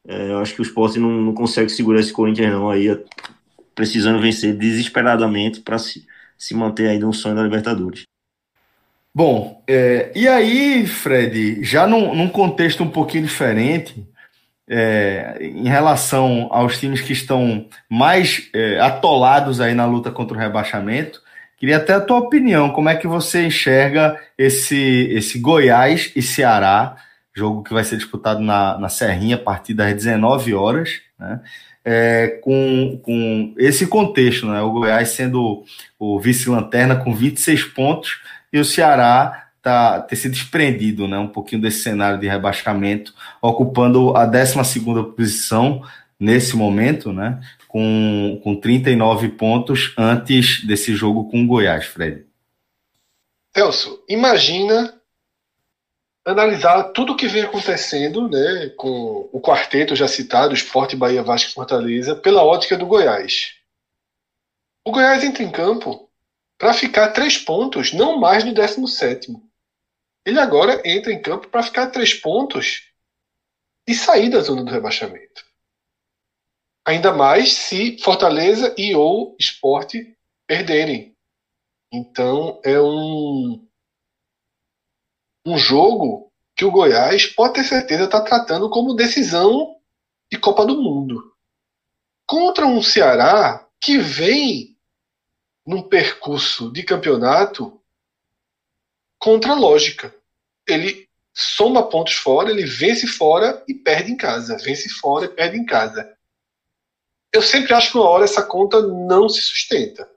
É, 0.06 0.30
eu 0.30 0.38
acho 0.38 0.54
que 0.54 0.60
o 0.60 0.62
esporte 0.62 0.98
não, 0.98 1.10
não 1.10 1.34
consegue 1.34 1.70
segurar 1.70 2.00
esse 2.00 2.12
Corinthians 2.12 2.52
não 2.52 2.70
aí, 2.70 2.88
precisando 3.74 4.20
vencer 4.20 4.56
desesperadamente 4.56 5.60
para 5.60 5.78
se, 5.78 6.06
se 6.36 6.54
manter 6.54 6.88
aí 6.88 6.98
no 6.98 7.12
sonho 7.12 7.34
da 7.34 7.42
Libertadores. 7.42 8.04
Bom, 9.14 9.62
é, 9.68 10.10
e 10.12 10.26
aí, 10.26 10.86
Fred, 10.88 11.62
já 11.62 11.86
num, 11.86 12.14
num 12.14 12.28
contexto 12.28 12.82
um 12.82 12.90
pouquinho 12.90 13.22
diferente, 13.24 14.04
é, 14.68 15.38
em 15.40 15.68
relação 15.68 16.48
aos 16.50 16.80
times 16.80 17.00
que 17.00 17.12
estão 17.12 17.66
mais 17.88 18.48
é, 18.52 18.80
atolados 18.80 19.60
aí 19.60 19.72
na 19.72 19.86
luta 19.86 20.10
contra 20.10 20.36
o 20.36 20.40
rebaixamento, 20.40 21.22
queria 21.56 21.76
até 21.76 21.92
a 21.92 22.00
tua 22.00 22.18
opinião, 22.18 22.70
como 22.70 22.88
é 22.88 22.96
que 22.96 23.06
você 23.06 23.46
enxerga 23.46 24.18
esse, 24.36 25.08
esse 25.12 25.38
Goiás 25.38 26.10
e 26.16 26.20
Ceará, 26.20 26.96
jogo 27.32 27.62
que 27.62 27.72
vai 27.72 27.84
ser 27.84 27.96
disputado 27.96 28.40
na, 28.40 28.76
na 28.78 28.88
Serrinha 28.88 29.36
a 29.36 29.38
partir 29.38 29.74
das 29.74 29.94
19 29.94 30.54
horas, 30.54 31.00
né? 31.18 31.40
É, 31.86 32.40
com, 32.42 32.98
com 33.02 33.54
esse 33.58 33.86
contexto, 33.86 34.46
né? 34.46 34.62
o 34.62 34.72
Goiás 34.72 35.10
sendo 35.10 35.64
o 35.98 36.18
vice-lanterna 36.18 36.96
com 36.96 37.14
26 37.14 37.64
pontos, 37.64 38.22
e 38.54 38.60
o 38.60 38.64
Ceará 38.64 39.50
tá, 39.60 40.00
ter 40.00 40.14
se 40.14 40.28
desprendido 40.28 41.08
né, 41.08 41.18
um 41.18 41.26
pouquinho 41.26 41.60
desse 41.60 41.82
cenário 41.82 42.20
de 42.20 42.28
rebaixamento, 42.28 43.12
ocupando 43.42 44.16
a 44.16 44.24
12 44.24 44.80
posição 45.16 45.82
nesse 46.20 46.54
momento, 46.56 47.12
né, 47.12 47.40
com, 47.66 48.40
com 48.44 48.54
39 48.54 49.30
pontos 49.30 49.92
antes 49.98 50.64
desse 50.64 50.94
jogo 50.94 51.28
com 51.28 51.42
o 51.42 51.46
Goiás, 51.48 51.86
Fred. 51.86 52.24
Celso, 53.56 54.04
imagina 54.08 54.94
analisar 56.24 56.84
tudo 56.92 57.12
o 57.12 57.16
que 57.16 57.26
vem 57.26 57.42
acontecendo 57.42 58.28
né, 58.28 58.68
com 58.76 59.28
o 59.32 59.40
quarteto 59.40 59.96
já 59.96 60.06
citado, 60.06 60.54
Esporte, 60.54 60.94
Bahia, 60.94 61.24
Vasco 61.24 61.50
e 61.50 61.54
Fortaleza, 61.54 62.14
pela 62.14 62.44
ótica 62.44 62.76
do 62.76 62.86
Goiás. 62.86 63.54
O 64.86 64.92
Goiás 64.92 65.24
entra 65.24 65.42
em 65.42 65.50
campo 65.50 66.03
para 66.58 66.72
ficar 66.72 67.12
três 67.12 67.38
pontos, 67.38 67.92
não 67.92 68.18
mais 68.18 68.44
do 68.44 68.52
17. 68.52 69.32
Ele 70.26 70.38
agora 70.38 70.80
entra 70.84 71.12
em 71.12 71.20
campo 71.20 71.48
para 71.48 71.62
ficar 71.62 71.90
três 71.90 72.14
pontos 72.14 72.90
e 73.86 73.94
sair 73.94 74.30
da 74.30 74.40
zona 74.40 74.64
do 74.64 74.70
rebaixamento. 74.70 75.44
Ainda 76.86 77.12
mais 77.12 77.52
se 77.52 77.98
Fortaleza 77.98 78.74
e 78.78 78.94
ou 78.94 79.36
Esporte 79.38 80.16
perderem. 80.46 81.16
Então 81.92 82.60
é 82.64 82.80
um, 82.80 83.66
um 85.46 85.58
jogo 85.58 86.32
que 86.56 86.64
o 86.64 86.70
Goiás 86.70 87.26
pode 87.26 87.54
ter 87.54 87.64
certeza 87.64 88.04
está 88.04 88.20
tratando 88.20 88.70
como 88.70 88.94
decisão 88.94 89.76
de 90.30 90.38
Copa 90.38 90.64
do 90.64 90.80
Mundo. 90.80 91.34
Contra 92.26 92.66
um 92.66 92.82
Ceará 92.82 93.68
que 93.80 93.98
vem 93.98 94.73
num 95.66 95.82
percurso 95.82 96.70
de 96.72 96.82
campeonato 96.82 97.80
contra 99.18 99.52
a 99.52 99.56
lógica. 99.56 100.14
Ele 100.66 101.08
soma 101.32 101.88
pontos 101.88 102.14
fora, 102.14 102.50
ele 102.50 102.64
vence 102.64 103.06
fora 103.06 103.62
e 103.66 103.74
perde 103.74 104.12
em 104.12 104.16
casa. 104.16 104.56
Vence 104.58 104.88
fora 104.88 105.24
e 105.26 105.28
perde 105.28 105.58
em 105.58 105.64
casa. 105.64 106.14
Eu 107.32 107.42
sempre 107.42 107.74
acho 107.74 107.90
que 107.90 107.98
uma 107.98 108.08
hora 108.08 108.24
essa 108.24 108.42
conta 108.42 108.80
não 108.80 109.28
se 109.28 109.40
sustenta. 109.40 110.08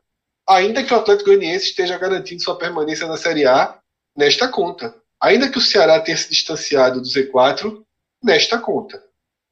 Ainda 0.48 0.84
que 0.84 0.94
o 0.94 0.98
Atlético 0.98 1.30
Goianiense 1.30 1.66
esteja 1.66 1.98
garantindo 1.98 2.42
sua 2.42 2.58
permanência 2.58 3.08
na 3.08 3.18
Série 3.18 3.46
A 3.46 3.80
nesta 4.16 4.48
conta. 4.48 4.96
Ainda 5.20 5.50
que 5.50 5.58
o 5.58 5.62
Ceará 5.62 6.00
tenha 6.00 6.16
se 6.16 6.30
distanciado 6.30 7.02
do 7.02 7.08
Z4 7.08 7.84
nesta 8.24 8.60
conta. 8.60 9.04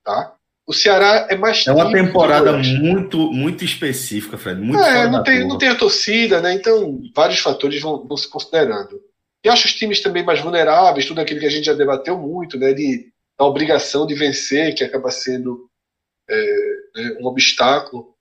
Tá? 0.04 0.36
O 0.68 0.74
Ceará 0.74 1.28
é 1.30 1.36
mais. 1.36 1.66
É 1.68 1.72
uma 1.72 1.92
temporada 1.92 2.54
muito, 2.58 3.32
muito 3.32 3.64
específica, 3.64 4.38
Fred. 4.38 4.60
Muito 4.60 4.84
é, 4.84 5.08
não 5.08 5.22
tem, 5.22 5.48
não 5.48 5.58
tem 5.58 5.70
a 5.70 5.76
torcida, 5.76 6.42
né? 6.42 6.54
Então, 6.54 7.02
vários 7.16 7.40
fatores 7.40 7.80
vão, 7.82 8.06
vão 8.08 8.18
se 8.18 8.28
considerando. 8.28 9.00
E 9.44 9.50
acho 9.50 9.68
os 9.68 9.76
times 9.76 10.02
também 10.02 10.24
mais 10.24 10.42
vulneráveis, 10.42 11.06
tudo 11.06 11.22
aquilo 11.22 11.40
que 11.40 11.46
a 11.46 11.52
gente 11.52 11.66
já 11.66 11.74
debateu 11.74 12.18
muito, 12.18 12.58
né? 12.58 12.74
De 12.74 13.14
a 13.38 13.46
obrigação 13.46 14.08
de 14.08 14.16
vencer, 14.16 14.74
que 14.74 14.84
acaba 14.84 15.12
sendo 15.12 15.70
é, 16.28 16.36
né, 16.96 17.18
um 17.20 17.26
obstáculo. 17.28 18.16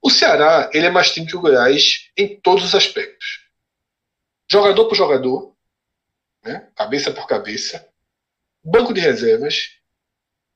O 0.00 0.10
Ceará, 0.10 0.70
ele 0.72 0.86
é 0.86 0.90
mais 0.90 1.10
time 1.10 1.26
que 1.26 1.36
o 1.36 1.40
Goiás 1.40 2.10
em 2.16 2.38
todos 2.40 2.62
os 2.62 2.74
aspectos. 2.74 3.44
Jogador 4.48 4.86
por 4.86 4.94
jogador, 4.94 5.56
né? 6.44 6.70
cabeça 6.76 7.10
por 7.10 7.26
cabeça, 7.26 7.88
banco 8.62 8.92
de 8.92 9.00
reservas, 9.00 9.70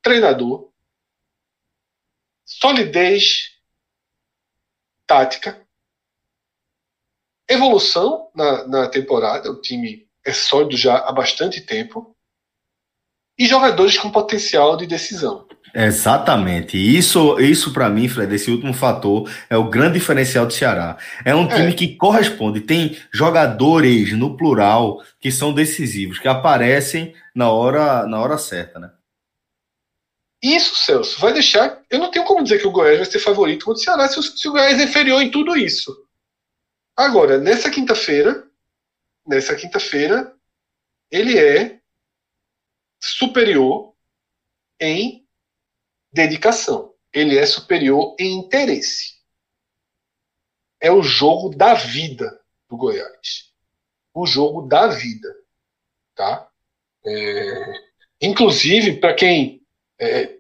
treinador, 0.03 0.68
solidez 2.49 3.51
tática, 5.07 5.61
evolução 7.47 8.31
na, 8.35 8.67
na 8.67 8.89
temporada. 8.89 9.51
O 9.51 9.61
time 9.61 10.09
é 10.25 10.33
sólido 10.33 10.77
já 10.77 10.97
há 10.97 11.13
bastante 11.13 11.61
tempo. 11.61 12.15
e 13.39 13.47
jogadores 13.47 13.97
com 13.97 14.11
potencial 14.11 14.77
de 14.77 14.87
decisão. 14.87 15.47
Exatamente. 15.73 16.77
Isso, 16.77 17.39
isso 17.39 17.73
para 17.73 17.89
mim, 17.89 18.09
Fred, 18.09 18.35
esse 18.35 18.51
último 18.51 18.73
fator 18.73 19.31
é 19.49 19.57
o 19.57 19.69
grande 19.69 19.99
diferencial 19.99 20.45
do 20.47 20.53
Ceará. 20.53 20.97
É 21.25 21.35
um 21.35 21.47
time 21.47 21.69
é. 21.69 21.73
que 21.73 21.95
corresponde, 21.95 22.63
tem 22.63 22.97
jogadores 23.13 24.13
no 24.13 24.37
plural 24.37 25.01
que 25.21 25.31
são 25.31 25.53
decisivos, 25.53 26.19
que 26.19 26.27
aparecem 26.27 27.15
na 27.33 27.51
hora, 27.51 28.07
na 28.07 28.19
hora 28.19 28.39
certa, 28.39 28.81
né? 28.81 28.91
Isso, 30.43 30.77
Celso, 30.77 31.21
vai 31.21 31.33
deixar. 31.33 31.85
Eu 31.91 31.99
não 31.99 32.11
tenho 32.11 32.25
como 32.25 32.43
dizer 32.43 32.61
que 32.61 32.67
o 32.67 32.71
Goiás 32.71 32.99
vai 32.99 33.07
ser 33.07 33.19
favorito 33.19 33.65
contra 33.65 33.81
o 33.81 33.85
Ceará 33.85 34.09
se 34.09 34.19
o, 34.19 34.23
se 34.23 34.49
o 34.49 34.53
Goiás 34.53 34.79
é 34.79 34.85
inferior 34.85 35.21
em 35.21 35.31
tudo 35.31 35.57
isso. 35.57 36.07
Agora, 36.97 37.39
nessa 37.39 37.71
quinta-feira, 37.71 38.49
nessa 39.27 39.55
quinta-feira, 39.55 40.37
ele 41.11 41.39
é 41.39 41.81
superior 43.01 43.95
em 44.81 45.27
dedicação. 46.13 46.95
Ele 47.13 47.39
é 47.39 47.47
superior 47.47 48.15
em 48.19 48.39
interesse. 48.39 49.19
É 50.81 50.93
o 50.93 51.03
jogo 51.03 51.51
da 51.51 51.75
vida 51.75 52.41
do 52.69 52.77
Goiás. 52.77 53.53
O 54.15 54.27
jogo 54.27 54.63
da 54.63 54.89
vida. 54.89 55.35
Tá? 56.15 56.49
É... 57.05 57.73
Inclusive, 58.21 59.01
para 59.01 59.15
quem. 59.15 59.58
É... 60.01 60.39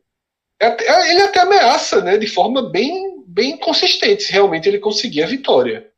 É 0.60 1.10
ele 1.12 1.22
até 1.22 1.38
ameaça 1.40 2.02
né, 2.02 2.18
de 2.18 2.26
forma 2.26 2.68
bem, 2.68 3.22
bem 3.24 3.56
consistente 3.56 4.24
se 4.24 4.32
realmente 4.32 4.68
ele 4.68 4.80
conseguir 4.80 5.22
a 5.22 5.26
vitória. 5.26 5.92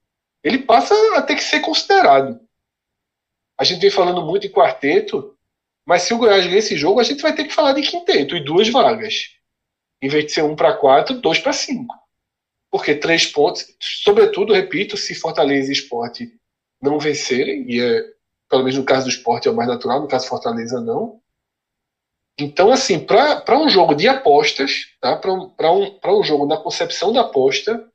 Ele 0.45 0.59
passa 0.59 0.95
a 1.17 1.23
ter 1.23 1.35
que 1.35 1.43
ser 1.43 1.61
considerado. 1.61 2.39
A 3.59 3.65
gente 3.65 3.81
vem 3.81 3.91
falando 3.91 4.23
muito 4.23 4.47
em 4.47 4.51
quarteto, 4.51 5.37
mas 5.87 6.03
se 6.03 6.15
o 6.15 6.19
Goiás 6.19 6.45
ganhar 6.45 6.59
esse 6.59 6.77
jogo, 6.77 7.01
a 7.01 7.03
gente 7.03 7.23
vai 7.23 7.35
ter 7.35 7.45
que 7.45 7.55
falar 7.55 7.73
de 7.73 7.83
quinteto 7.83 8.37
e 8.37 8.45
duas 8.45 8.69
vagas. 8.69 9.35
Em 10.03 10.09
vez 10.09 10.27
de 10.27 10.33
ser 10.33 10.43
um 10.43 10.57
para 10.57 10.77
quatro, 10.77 11.21
dois 11.21 11.39
para 11.39 11.53
cinco. 11.53 11.95
Porque 12.71 12.95
três 12.95 13.27
pontos, 13.27 13.75
sobretudo, 13.81 14.53
repito, 14.53 14.97
se 14.97 15.15
Fortaleza 15.15 15.71
e 15.71 15.73
Esporte 15.73 16.33
não 16.81 16.99
vencerem, 16.99 17.71
e 17.71 17.81
é, 17.81 18.03
pelo 18.49 18.63
menos 18.63 18.79
no 18.79 18.85
caso 18.85 19.07
do 19.07 19.11
esporte 19.11 19.49
é 19.49 19.51
o 19.51 19.55
mais 19.55 19.69
natural, 19.69 20.01
no 20.01 20.09
caso 20.09 20.29
Fortaleza 20.29 20.81
não. 20.81 21.20
Então, 22.39 22.73
assim, 22.73 23.05
para 23.05 23.59
um 23.59 23.69
jogo 23.69 23.95
de 23.95 24.09
apostas, 24.09 24.87
tá? 25.01 25.17
para 25.17 25.33
um, 25.33 25.99
um, 26.05 26.23
jogo 26.23 26.47
na 26.47 26.57
concepção 26.57 27.13
da 27.13 27.23
aposta, 27.23 27.91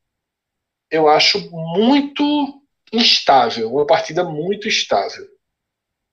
eu 0.91 1.07
acho 1.07 1.49
muito 1.51 2.61
instável, 2.93 3.71
uma 3.73 3.87
partida 3.87 4.23
muito 4.23 4.67
instável. 4.67 5.25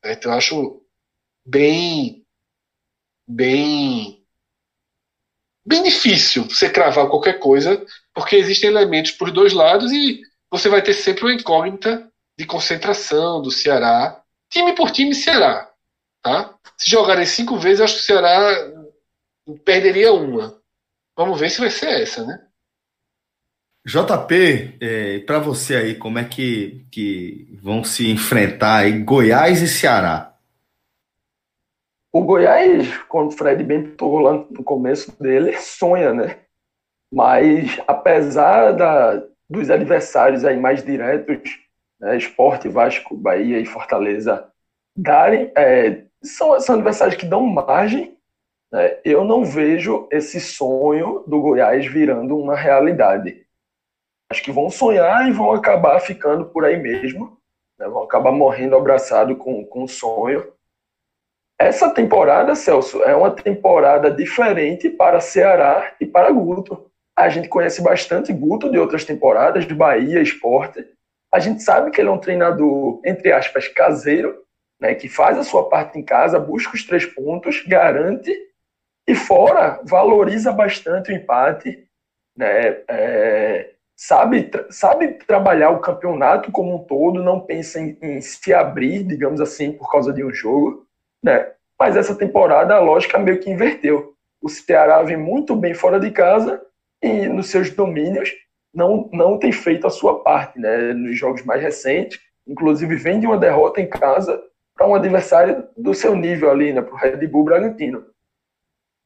Então, 0.05 0.33
eu 0.33 0.39
acho 0.39 0.83
bem, 1.47 2.25
bem 3.29 4.23
bem 5.65 5.83
difícil 5.83 6.45
você 6.45 6.69
cravar 6.69 7.09
qualquer 7.09 7.39
coisa, 7.39 7.85
porque 8.13 8.37
existem 8.37 8.69
elementos 8.69 9.13
por 9.13 9.31
dois 9.31 9.53
lados 9.53 9.93
e 9.93 10.21
você 10.51 10.69
vai 10.69 10.83
ter 10.83 10.95
sempre 10.95 11.25
uma 11.25 11.35
incógnita 11.35 12.11
de 12.39 12.45
concentração 12.45 13.41
do 13.41 13.51
Ceará, 13.51 14.23
time 14.51 14.75
por 14.75 14.91
time 14.91 15.15
Ceará. 15.15 15.71
Tá? 16.23 16.59
Se 16.83 16.91
jogarem 16.91 17.25
cinco 17.25 17.57
vezes, 17.57 17.81
acho 17.81 17.95
que 17.95 18.01
o 18.01 18.03
Ceará 18.03 18.73
perderia 19.65 20.13
uma. 20.13 20.61
Vamos 21.17 21.39
ver 21.39 21.49
se 21.49 21.61
vai 21.61 21.71
ser 21.71 22.03
essa, 22.03 22.27
né? 22.27 22.45
JP, 23.87 24.79
é, 24.81 25.21
para 25.21 25.39
você 25.39 25.77
aí, 25.77 25.95
como 25.95 26.19
é 26.19 26.25
que, 26.25 26.85
que 26.91 27.57
vão 27.63 27.85
se 27.85 28.11
enfrentar 28.11 28.79
aí 28.79 28.99
Goiás 28.99 29.63
e 29.63 29.69
Ceará? 29.69 30.37
O 32.13 32.25
Goiás, 32.25 32.99
como 33.05 33.29
o 33.29 33.31
Fred 33.31 33.63
bem 33.63 33.95
lá 34.01 34.45
no 34.51 34.65
começo 34.65 35.17
dele, 35.23 35.57
sonha, 35.59 36.13
né? 36.13 36.41
Mas 37.13 37.81
apesar 37.87 38.73
da, 38.73 39.23
dos 39.49 39.71
adversários 39.71 40.45
aí 40.45 40.59
mais 40.59 40.85
diretos, 40.85 41.61
né, 42.01 42.17
Esporte, 42.17 42.69
Vasco, 42.69 43.17
Bahia 43.17 43.61
e 43.61 43.67
Fortaleza, 43.67 44.51
darem, 44.97 45.53
é, 45.57 46.07
são, 46.23 46.59
são 46.61 46.75
adversários 46.77 47.17
que 47.17 47.27
dão 47.27 47.45
margem, 47.47 48.17
né, 48.73 48.99
eu 49.05 49.25
não 49.25 49.45
vejo 49.45 50.09
esse 50.11 50.41
sonho 50.41 51.25
do 51.27 51.41
Goiás 51.41 51.87
virando 51.87 52.37
uma 52.39 52.57
realidade. 52.57 53.47
Acho 54.31 54.43
que 54.43 54.53
vão 54.53 54.71
sonhar 54.71 55.29
e 55.29 55.33
vão 55.33 55.53
acabar 55.53 56.01
ficando 56.01 56.47
por 56.47 56.65
aí 56.65 56.77
mesmo, 56.77 57.39
né, 57.79 57.87
vão 57.89 58.03
acabar 58.03 58.33
morrendo 58.33 58.77
abraçado 58.77 59.37
com, 59.37 59.65
com 59.65 59.85
o 59.85 59.89
sonho 59.89 60.53
essa 61.63 61.91
temporada, 61.91 62.57
Celso, 62.57 63.05
é 63.05 63.15
uma 63.15 63.31
temporada 63.31 64.11
diferente 64.11 64.91
para 64.91 65.21
Ceará 65.21 65.95
e 66.01 66.05
para 66.05 66.29
Guto. 66.33 66.91
A 67.17 67.29
gente 67.29 67.49
conhece 67.49 67.81
bastante 67.81 68.33
Guto 68.33 68.69
de 68.69 68.77
outras 68.77 69.05
temporadas, 69.05 69.65
de 69.65 69.73
Bahia, 69.73 70.21
Esporte. 70.21 70.85
A 71.33 71.39
gente 71.39 71.63
sabe 71.63 71.93
que 71.93 72.01
ele 72.01 72.09
é 72.09 72.13
um 72.13 72.19
treinador, 72.19 73.01
entre 73.05 73.33
aspas, 73.33 73.69
caseiro, 73.69 74.43
né, 74.83 74.95
que 74.95 75.09
faz 75.09 75.39
a 75.39 75.45
sua 75.45 75.69
parte 75.69 75.99
em 75.99 76.05
casa, 76.05 76.41
busca 76.41 76.75
os 76.75 76.85
três 76.85 77.07
pontos, 77.07 77.65
garante 77.67 78.37
e 79.09 79.15
fora 79.15 79.81
valoriza 79.85 80.53
bastante 80.53 81.13
o 81.13 81.15
empate, 81.15 81.87
né, 82.37 82.83
é, 82.89 83.71
sabe, 83.97 84.51
sabe 84.71 85.13
trabalhar 85.27 85.71
o 85.71 85.81
campeonato 85.81 86.51
como 86.51 86.75
um 86.75 86.85
todo, 86.85 87.23
não 87.23 87.41
pensa 87.41 87.81
em, 87.81 87.97
em 88.03 88.21
se 88.21 88.53
abrir, 88.53 89.05
digamos 89.05 89.41
assim, 89.41 89.73
por 89.73 89.91
causa 89.91 90.13
de 90.13 90.25
um 90.25 90.35
jogo 90.35 90.87
né? 91.23 91.53
Mas 91.79 91.97
essa 91.97 92.15
temporada 92.15 92.75
a 92.75 92.81
lógica 92.81 93.19
meio 93.19 93.39
que 93.39 93.51
inverteu. 93.51 94.15
O 94.43 94.49
Ceará 94.49 95.03
vem 95.03 95.17
muito 95.17 95.55
bem 95.55 95.73
fora 95.73 96.01
de 96.01 96.11
casa 96.11 96.61
e 97.03 97.27
nos 97.29 97.49
seus 97.49 97.71
domínios 97.71 98.33
não, 98.75 99.09
não 99.13 99.39
tem 99.39 99.53
feito 99.53 99.87
a 99.87 99.91
sua 99.91 100.23
parte, 100.23 100.59
né? 100.59 100.93
Nos 100.93 101.17
jogos 101.17 101.45
mais 101.45 101.63
recentes, 101.63 102.21
inclusive 102.47 102.97
vem 102.97 103.21
de 103.21 103.27
uma 103.27 103.39
derrota 103.39 103.81
em 103.81 103.89
casa 103.89 104.43
para 104.83 104.89
um 104.89 104.97
adversário 104.97 105.69
do 105.77 105.95
seu 105.95 106.17
nível 106.17 106.51
ali, 106.51 106.73
né? 106.73 106.83
Para 106.83 106.93
o 106.93 106.97
Red 106.97 107.25
Bull 107.29 107.45
Bragantino. 107.45 108.05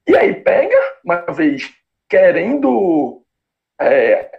E 0.08 0.16
aí 0.16 0.34
pega, 0.34 0.74
uma 1.04 1.20
vez, 1.26 1.70
querendo 2.08 3.22
é, 3.78 4.30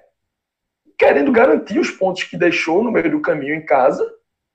querendo 0.97 1.31
garantir 1.31 1.77
os 1.77 1.91
pontos 1.91 2.23
que 2.23 2.35
deixou 2.35 2.83
no 2.83 2.91
meio 2.91 3.11
do 3.11 3.21
caminho 3.21 3.53
em 3.53 3.63
casa, 3.63 4.03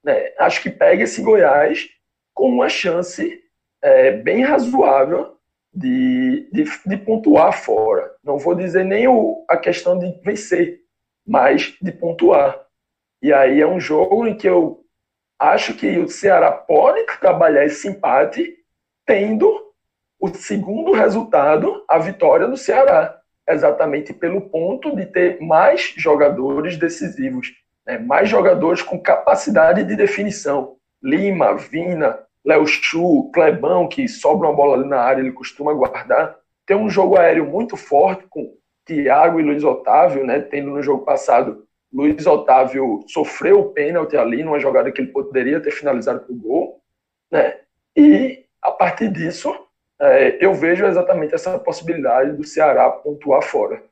né? 0.02 0.32
Acho 0.40 0.60
que 0.60 0.70
pega 0.70 1.04
esse 1.04 1.22
Goiás 1.22 1.88
com 2.34 2.48
uma 2.48 2.68
chance 2.68 3.40
é, 3.80 4.10
bem 4.10 4.42
razoável 4.42 5.36
de, 5.72 6.48
de, 6.52 6.64
de, 6.84 6.96
pontuar 6.96 7.52
fora. 7.52 8.12
Não 8.24 8.38
vou 8.38 8.56
dizer 8.56 8.84
nem 8.84 9.06
o, 9.06 9.44
a 9.48 9.56
questão 9.56 9.96
de 9.96 10.10
vencer, 10.24 10.80
mas 11.24 11.76
de 11.80 11.92
pontuar. 11.92 12.60
E 13.22 13.32
aí 13.32 13.60
é 13.60 13.66
um 13.66 13.78
jogo 13.78 14.26
em 14.26 14.36
que 14.36 14.48
eu 14.48 14.81
acho 15.42 15.74
que 15.74 15.98
o 15.98 16.09
Ceará 16.09 16.52
pode 16.52 17.05
trabalhar 17.20 17.64
esse 17.64 17.88
empate 17.88 18.55
tendo 19.05 19.52
o 20.20 20.28
segundo 20.28 20.92
resultado, 20.92 21.85
a 21.88 21.98
vitória 21.98 22.46
do 22.46 22.57
Ceará, 22.57 23.18
exatamente 23.48 24.12
pelo 24.12 24.42
ponto 24.42 24.94
de 24.94 25.05
ter 25.05 25.40
mais 25.40 25.92
jogadores 25.96 26.76
decisivos, 26.76 27.52
né? 27.85 27.98
mais 27.98 28.28
jogadores 28.28 28.83
com 28.83 29.00
capacidade 29.00 29.83
de 29.83 29.96
definição. 29.96 30.76
Lima, 31.02 31.57
Vina, 31.57 32.20
Léo 32.44 32.64
Chu, 32.64 33.28
Clebão, 33.35 33.88
que 33.88 34.07
sobra 34.07 34.46
uma 34.48 34.55
bola 34.55 34.76
ali 34.76 34.88
na 34.88 35.00
área, 35.00 35.20
ele 35.20 35.33
costuma 35.33 35.72
guardar. 35.72 36.37
Tem 36.64 36.76
um 36.76 36.88
jogo 36.88 37.18
aéreo 37.18 37.44
muito 37.44 37.76
forte 37.76 38.24
com 38.31 38.55
Thiago 38.87 39.40
e 39.40 39.42
Luiz 39.42 39.64
Otávio, 39.64 40.24
né? 40.24 40.40
Tendo 40.40 40.70
no 40.70 40.83
jogo 40.83 41.05
passado, 41.05 41.66
Luiz 41.92 42.26
Otávio 42.26 43.05
sofreu 43.07 43.61
o 43.61 43.70
pênalti 43.70 44.16
ali 44.16 44.42
numa 44.42 44.59
jogada 44.59 44.90
que 44.90 45.00
ele 45.00 45.12
poderia 45.12 45.61
ter 45.61 45.70
finalizado 45.70 46.20
para 46.20 46.33
o 46.33 46.37
gol, 46.37 46.81
né? 47.31 47.59
E 47.94 48.44
a 48.62 48.70
partir 48.70 49.11
disso, 49.12 49.55
é, 50.00 50.44
eu 50.44 50.54
vejo 50.54 50.87
exatamente 50.87 51.35
essa 51.35 51.58
possibilidade 51.58 52.37
do 52.37 52.44
Ceará 52.44 52.90
pontuar 52.90 53.42
fora. 53.42 53.83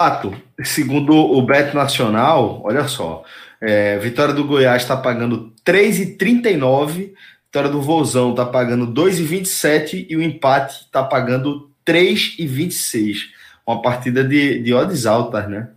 Fato, 0.00 0.32
segundo 0.62 1.12
o 1.12 1.42
Beto 1.42 1.76
Nacional, 1.76 2.62
olha 2.62 2.86
só, 2.86 3.24
é, 3.60 3.98
vitória 3.98 4.32
do 4.32 4.46
Goiás 4.46 4.82
está 4.82 4.96
pagando 4.96 5.52
3,39, 5.66 7.14
vitória 7.44 7.68
do 7.68 7.82
Vozão 7.82 8.30
está 8.30 8.46
pagando 8.46 8.86
2,27 8.86 10.06
e 10.08 10.16
o 10.16 10.22
empate 10.22 10.84
está 10.84 11.02
pagando 11.02 11.68
3,26. 11.84 13.30
Uma 13.66 13.82
partida 13.82 14.22
de, 14.22 14.62
de 14.62 14.72
odds 14.72 15.04
altas, 15.04 15.48
né? 15.48 15.70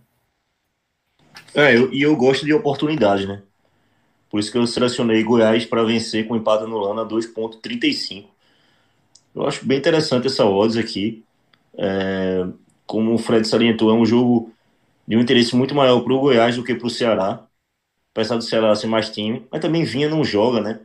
É, 1.54 1.76
eu, 1.76 1.92
e 1.92 2.02
eu 2.02 2.16
gosto 2.16 2.46
de 2.46 2.52
oportunidade, 2.52 3.26
né? 3.26 3.42
Por 4.30 4.40
isso 4.40 4.52
que 4.52 4.58
eu 4.58 4.66
selecionei 4.66 5.22
Goiás 5.24 5.66
para 5.66 5.84
vencer 5.84 6.26
com 6.28 6.36
empate 6.36 6.64
no 6.64 6.78
Lana 6.78 7.04
2,35. 7.04 8.30
Eu 9.34 9.46
acho 9.46 9.64
bem 9.66 9.78
interessante 9.78 10.26
essa 10.26 10.44
odds 10.46 10.76
aqui. 10.76 11.24
É, 11.78 12.46
como 12.86 13.14
o 13.14 13.18
Fred 13.18 13.46
salientou, 13.48 13.90
é 13.90 13.94
um 13.94 14.06
jogo 14.06 14.52
de 15.08 15.16
um 15.16 15.20
interesse 15.20 15.56
muito 15.56 15.74
maior 15.74 16.00
para 16.02 16.14
o 16.14 16.20
Goiás 16.20 16.56
do 16.56 16.64
que 16.64 16.74
para 16.74 16.86
o 16.86 16.90
Ceará 16.90 17.46
apesar 18.12 18.36
do 18.36 18.42
Ceará 18.42 18.74
ser 18.76 18.88
mais 18.88 19.10
time, 19.10 19.46
mas 19.50 19.60
também 19.60 19.84
vinha 19.84 20.08
não 20.08 20.24
joga, 20.24 20.60
né? 20.60 20.80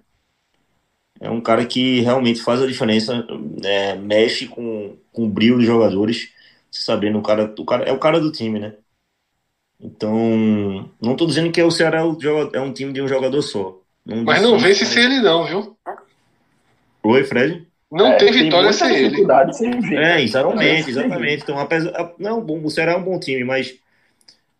É 1.20 1.30
um 1.30 1.42
cara 1.42 1.66
que 1.66 2.02
realmente 2.02 2.42
faz 2.42 2.62
a 2.62 2.68
diferença, 2.68 3.26
é, 3.64 3.96
mexe 3.96 4.48
com, 4.48 4.96
com 5.12 5.26
o 5.26 5.30
brilho 5.30 5.58
dos 5.58 5.66
jogadores, 5.66 6.32
sabendo 6.72 7.18
o 7.20 7.24
cara, 7.24 7.54
o 7.58 7.66
cara 7.66 7.86
é 7.86 7.92
o 7.92 8.00
cara 8.00 8.20
do 8.20 8.32
time, 8.32 8.60
né? 8.60 8.76
Então, 9.80 10.90
não 11.00 11.12
estou 11.12 11.28
dizendo 11.28 11.52
que 11.52 11.62
o 11.62 11.72
Ceará 11.72 12.00
é 12.54 12.60
um 12.60 12.74
time 12.74 12.92
de 12.92 13.02
um 13.02 13.08
jogador 13.08 13.42
só. 13.42 13.80
Não 14.06 14.24
Mas 14.24 14.42
não 14.42 14.58
vence 14.58 14.86
sem 14.86 15.04
ele 15.04 15.20
não, 15.20 15.46
viu? 15.46 15.78
Oi, 17.04 17.24
Fred? 17.24 17.68
Não 17.92 18.08
é, 18.08 18.16
tem 18.16 18.32
vitória 18.32 18.74
sem 18.74 18.96
ele. 18.96 19.26
Sem 19.54 19.98
é, 19.98 20.22
exatamente, 20.22 20.90
exatamente. 20.90 21.44
Então, 21.44 21.60
apesar, 21.60 22.14
não, 22.18 22.46
o 22.46 22.70
Ceará 22.70 22.94
é 22.94 22.98
um 22.98 23.04
bom 23.04 23.20
time, 23.20 23.44
mas 23.44 23.76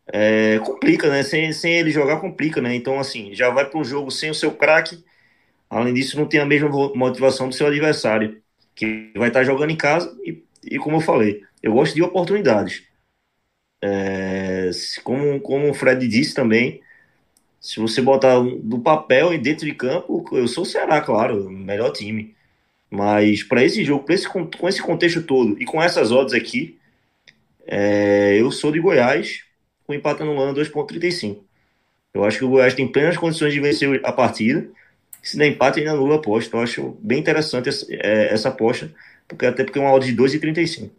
é, 0.08 0.60
complica, 0.60 1.10
né? 1.10 1.24
Sem, 1.24 1.52
sem 1.52 1.74
ele 1.74 1.92
jogar, 1.92 2.22
complica, 2.22 2.62
né? 2.62 2.74
Então, 2.76 3.00
assim, 3.00 3.34
já 3.34 3.50
vai 3.50 3.66
para 3.66 3.80
um 3.80 3.84
jogo 3.84 4.12
sem 4.12 4.30
o 4.30 4.36
seu 4.36 4.52
craque. 4.52 5.04
Além 5.70 5.94
disso, 5.94 6.18
não 6.18 6.26
tem 6.26 6.40
a 6.40 6.46
mesma 6.46 6.70
motivação 6.96 7.50
do 7.50 7.56
seu 7.56 7.68
adversário, 7.68 8.42
que 8.74 9.12
vai 9.16 9.28
estar 9.28 9.44
jogando 9.44 9.72
em 9.72 9.76
casa. 9.76 10.16
E, 10.24 10.42
e 10.64 10.78
como 10.78 10.98
eu 10.98 11.02
falei, 11.02 11.42
eu 11.62 11.74
gosto 11.74 11.96
de 11.96 12.04
oportunidades. 12.04 12.84
É, 13.82 14.70
como, 15.04 15.40
como 15.42 15.70
o 15.70 15.74
Fred 15.74 16.08
disse 16.08 16.34
também, 16.34 16.82
se 17.60 17.80
você 17.80 18.02
botar 18.02 18.40
do 18.40 18.80
papel 18.80 19.34
e 19.34 19.38
dentro 19.38 19.66
de 19.66 19.74
campo, 19.74 20.26
eu 20.32 20.48
sou 20.48 20.64
o 20.64 20.66
Ceará, 20.66 21.02
claro, 21.02 21.50
melhor 21.50 21.92
time. 21.92 22.36
Mas 22.90 23.44
para 23.44 23.64
esse 23.64 23.84
jogo, 23.84 24.06
esse, 24.12 24.28
com 24.30 24.70
esse 24.70 24.82
contexto 24.82 25.22
todo 25.22 25.62
e 25.62 25.66
com 25.66 25.82
essas 25.82 26.12
odds 26.12 26.34
aqui, 26.34 26.78
é, 27.66 28.38
eu 28.40 28.50
sou 28.52 28.72
de 28.72 28.80
Goiás, 28.80 29.44
com 29.86 29.94
empate 29.94 30.24
anulando 30.24 30.60
2,35. 30.62 31.44
Eu 32.14 32.24
acho 32.24 32.40
que 32.40 32.46
o 32.46 32.50
Goiás 32.50 32.74
tem 32.74 32.88
plenas 32.88 33.18
condições 33.18 33.54
de 33.54 33.60
vencer 33.60 34.02
a 34.04 34.12
partida. 34.12 34.68
Se 35.22 35.38
der 35.38 35.48
empate, 35.48 35.80
ainda 35.80 35.92
anula 35.92 36.16
a 36.16 36.18
aposta. 36.18 36.56
Eu 36.56 36.62
acho 36.62 36.98
bem 37.02 37.20
interessante 37.20 37.70
essa, 37.70 37.86
é, 37.90 38.34
essa 38.34 38.50
aposta, 38.50 38.94
porque 39.28 39.46
até 39.46 39.64
porque 39.64 39.78
é 39.78 39.82
uma 39.82 39.92
odd 39.94 40.06
de 40.06 40.16
2,35. 40.16 40.90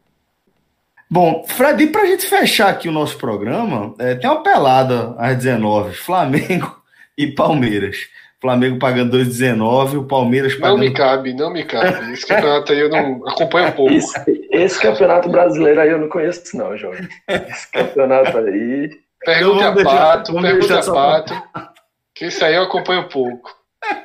Bom, 1.11 1.45
Fred, 1.49 1.87
para 1.87 2.03
a 2.03 2.07
gente 2.07 2.27
fechar 2.27 2.69
aqui 2.69 2.89
o 2.89 2.93
nosso 2.93 3.17
programa, 3.17 3.95
é, 3.99 4.15
tem 4.15 4.29
uma 4.29 4.43
pelada 4.43 5.15
às 5.19 5.37
19 5.37 5.95
Flamengo 5.95 6.83
e 7.17 7.27
Palmeiras. 7.27 8.09
Flamengo 8.41 8.79
pagando 8.79 9.19
2,19, 9.19 9.99
o 9.99 10.05
Palmeiras 10.05 10.55
pagando. 10.55 10.79
Não 10.79 10.85
me 10.85 10.93
cabe, 10.93 11.35
não 11.35 11.53
me 11.53 11.65
cabe. 11.65 12.13
Esse 12.13 12.27
campeonato 12.27 12.73
aí 12.73 12.79
eu 12.79 12.89
não 12.89 13.29
acompanho 13.29 13.69
um 13.69 13.73
pouco. 13.73 13.93
Esse, 13.93 14.49
esse 14.53 14.81
campeonato 14.81 15.29
brasileiro 15.29 15.81
aí 15.81 15.91
eu 15.91 15.99
não 15.99 16.09
conheço, 16.09 16.57
não, 16.57 16.77
Jorge. 16.77 17.09
Esse 17.27 17.71
campeonato 17.73 18.39
aí. 18.39 18.91
Pergunta 19.25 19.69
a 19.69 19.85
Pato, 19.85 20.41
pergunta 20.41 20.79
a 20.79 20.93
Pato. 20.93 21.43
Que 22.15 22.27
isso 22.27 22.45
aí 22.45 22.55
eu 22.55 22.63
acompanho 22.63 23.01
um 23.01 23.09
pouco. 23.09 23.51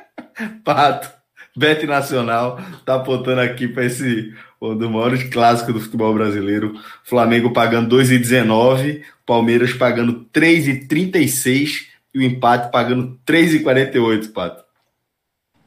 Pato, 0.64 1.12
Bet 1.56 1.86
Nacional, 1.86 2.58
tá 2.84 2.96
apontando 2.96 3.40
aqui 3.40 3.68
para 3.68 3.84
esse 3.84 4.34
um 4.72 4.76
dos 4.76 4.90
maiores 4.90 5.24
clássicos 5.24 5.74
do 5.74 5.80
futebol 5.80 6.14
brasileiro. 6.14 6.74
Flamengo 7.02 7.52
pagando 7.52 7.96
2,19, 7.96 9.02
Palmeiras 9.26 9.72
pagando 9.72 10.26
3,36 10.32 11.86
e 12.14 12.18
o 12.18 12.22
empate 12.22 12.70
pagando 12.70 13.18
3,48, 13.26 14.32
Pato. 14.32 14.64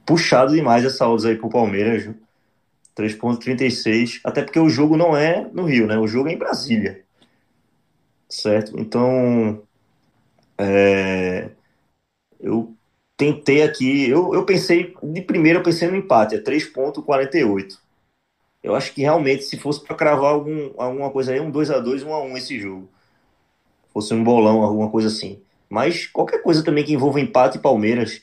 Puxado 0.05 0.53
demais 0.53 0.85
essa 0.85 1.07
odds 1.07 1.25
aí 1.25 1.35
pro 1.35 1.49
Palmeiras, 1.49 2.09
3,36. 2.95 4.21
Até 4.23 4.41
porque 4.41 4.59
o 4.59 4.69
jogo 4.69 4.95
não 4.95 5.15
é 5.15 5.47
no 5.53 5.65
Rio, 5.65 5.85
né? 5.85 5.97
O 5.97 6.07
jogo 6.07 6.29
é 6.29 6.33
em 6.33 6.37
Brasília. 6.37 7.01
Certo? 8.29 8.79
Então. 8.79 9.61
É... 10.57 11.49
Eu 12.39 12.73
tentei 13.17 13.63
aqui. 13.63 14.09
Eu, 14.09 14.33
eu 14.33 14.45
pensei. 14.45 14.95
De 15.03 15.21
primeiro, 15.21 15.59
eu 15.59 15.63
pensei 15.63 15.89
no 15.89 15.97
empate, 15.97 16.35
é 16.35 16.41
3,48. 16.41 17.77
Eu 18.68 18.76
acho 18.76 18.93
que 18.93 19.01
realmente, 19.01 19.45
se 19.45 19.57
fosse 19.57 19.82
para 19.82 19.95
cravar 19.95 20.34
algum, 20.34 20.74
alguma 20.78 21.09
coisa 21.09 21.32
aí, 21.32 21.39
um 21.39 21.49
2x2, 21.49 22.03
1x1 22.03 22.38
esse 22.38 22.59
jogo. 22.59 22.89
Fosse 23.93 24.13
um 24.13 24.22
bolão, 24.22 24.61
alguma 24.61 24.89
coisa 24.89 25.07
assim. 25.07 25.41
Mas 25.70 26.05
qualquer 26.05 26.43
coisa 26.43 26.61
também 26.61 26.84
que 26.84 26.91
envolva 26.91 27.22
empate 27.22 27.57
e 27.57 27.61
Palmeiras 27.61 28.22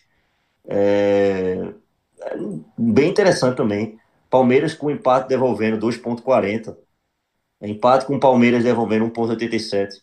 é, 0.68 1.72
é 2.20 2.36
bem 2.76 3.08
interessante 3.08 3.56
também. 3.56 3.98
Palmeiras 4.28 4.74
com 4.74 4.90
empate 4.90 5.28
devolvendo 5.28 5.78
2,40. 5.86 6.76
Empate 7.62 8.04
com 8.04 8.20
Palmeiras 8.20 8.62
devolvendo 8.62 9.06
1,87. 9.10 10.02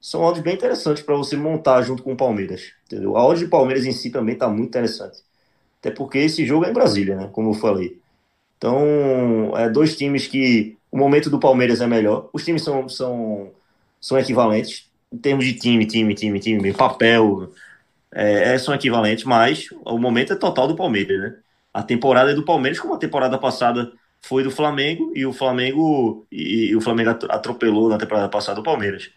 São 0.00 0.22
odds 0.22 0.42
bem 0.42 0.54
interessantes 0.54 1.02
para 1.02 1.14
você 1.14 1.36
montar 1.36 1.82
junto 1.82 2.02
com 2.02 2.14
o 2.14 2.16
Palmeiras. 2.16 2.72
Entendeu? 2.86 3.18
A 3.18 3.26
odd 3.26 3.38
de 3.38 3.50
Palmeiras 3.50 3.84
em 3.84 3.92
si 3.92 4.08
também 4.10 4.32
está 4.32 4.48
muito 4.48 4.68
interessante. 4.68 5.18
Até 5.78 5.90
porque 5.90 6.16
esse 6.20 6.46
jogo 6.46 6.64
é 6.64 6.70
em 6.70 6.72
Brasília, 6.72 7.16
né? 7.16 7.28
Como 7.30 7.50
eu 7.50 7.54
falei. 7.54 8.02
Então, 8.64 9.52
é 9.58 9.68
dois 9.68 9.94
times 9.94 10.26
que 10.26 10.78
o 10.90 10.96
momento 10.96 11.28
do 11.28 11.38
Palmeiras 11.38 11.82
é 11.82 11.86
melhor. 11.86 12.30
Os 12.32 12.42
times 12.42 12.62
são, 12.62 12.88
são, 12.88 13.52
são 14.00 14.18
equivalentes. 14.18 14.90
Em 15.12 15.18
termos 15.18 15.44
de 15.44 15.52
time, 15.52 15.84
time, 15.84 16.14
time, 16.14 16.40
time, 16.40 16.72
papel, 16.72 17.52
é, 18.10 18.54
é, 18.54 18.58
são 18.58 18.74
equivalentes, 18.74 19.24
mas 19.24 19.66
o 19.84 19.98
momento 19.98 20.32
é 20.32 20.36
total 20.36 20.66
do 20.66 20.74
Palmeiras, 20.74 21.20
né? 21.20 21.36
A 21.74 21.82
temporada 21.82 22.30
é 22.30 22.34
do 22.34 22.42
Palmeiras, 22.42 22.80
como 22.80 22.94
a 22.94 22.98
temporada 22.98 23.36
passada 23.36 23.92
foi 24.22 24.42
do 24.42 24.50
Flamengo, 24.50 25.12
e 25.14 25.26
o 25.26 25.32
Flamengo 25.34 26.26
e, 26.32 26.70
e 26.70 26.76
o 26.76 26.80
Flamengo 26.80 27.10
atropelou 27.10 27.90
na 27.90 27.98
temporada 27.98 28.30
passada 28.30 28.60
o 28.60 28.64
Palmeiras. 28.64 29.10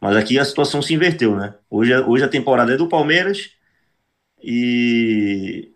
Mas 0.00 0.16
aqui 0.16 0.38
a 0.40 0.44
situação 0.44 0.82
se 0.82 0.92
inverteu, 0.94 1.36
né? 1.36 1.54
Hoje, 1.70 1.94
hoje 2.00 2.24
a 2.24 2.28
temporada 2.28 2.72
é 2.74 2.76
do 2.76 2.88
Palmeiras 2.88 3.52
e 4.42 5.71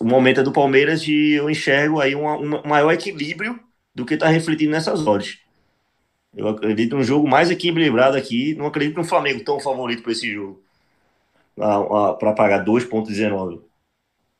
o 0.00 0.04
momento 0.04 0.40
é 0.40 0.42
do 0.42 0.50
Palmeiras 0.50 1.06
e 1.06 1.32
eu 1.32 1.50
enxergo 1.50 2.00
aí 2.00 2.16
um, 2.16 2.26
um 2.26 2.66
maior 2.66 2.90
equilíbrio 2.90 3.60
do 3.94 4.06
que 4.06 4.14
está 4.14 4.28
refletindo 4.28 4.70
nessas 4.70 5.06
odds. 5.06 5.38
Eu 6.34 6.48
acredito 6.48 6.96
num 6.96 7.02
jogo 7.02 7.28
mais 7.28 7.50
equilibrado 7.50 8.16
aqui. 8.16 8.54
Não 8.54 8.66
acredito 8.66 8.96
no 8.96 9.04
Flamengo 9.04 9.44
tão 9.44 9.60
favorito 9.60 10.02
para 10.02 10.12
esse 10.12 10.32
jogo. 10.32 10.62
Para 11.54 12.32
pagar 12.32 12.64
2,19. 12.64 13.60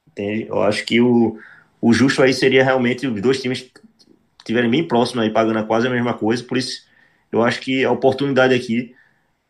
Entende? 0.08 0.46
Eu 0.48 0.62
acho 0.62 0.84
que 0.86 1.00
o, 1.00 1.38
o 1.80 1.92
justo 1.92 2.22
aí 2.22 2.32
seria 2.32 2.64
realmente 2.64 3.06
os 3.06 3.20
dois 3.20 3.40
times 3.42 3.70
estiverem 4.38 4.70
bem 4.70 4.86
próximos 4.86 5.24
aí, 5.24 5.30
pagando 5.30 5.66
quase 5.66 5.86
a 5.86 5.90
mesma 5.90 6.14
coisa. 6.14 6.42
Por 6.42 6.56
isso, 6.56 6.86
eu 7.30 7.42
acho 7.42 7.60
que 7.60 7.84
a 7.84 7.90
oportunidade 7.90 8.54
aqui 8.54 8.94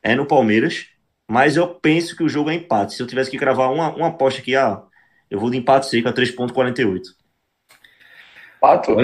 é 0.02 0.16
no 0.16 0.26
Palmeiras. 0.26 0.86
Mas 1.28 1.56
eu 1.56 1.68
penso 1.68 2.16
que 2.16 2.24
o 2.24 2.28
jogo 2.28 2.50
é 2.50 2.54
empate. 2.54 2.94
Se 2.94 3.02
eu 3.02 3.06
tivesse 3.06 3.30
que 3.30 3.38
cravar 3.38 3.72
uma, 3.72 3.94
uma 3.94 4.08
aposta 4.08 4.40
aqui, 4.40 4.56
ah, 4.56 4.82
eu 5.30 5.38
vou 5.38 5.50
de 5.50 5.56
empate 5.56 5.86
seco 5.86 6.08
a 6.08 6.12
3,48. 6.12 7.02
Pato, 8.60 8.94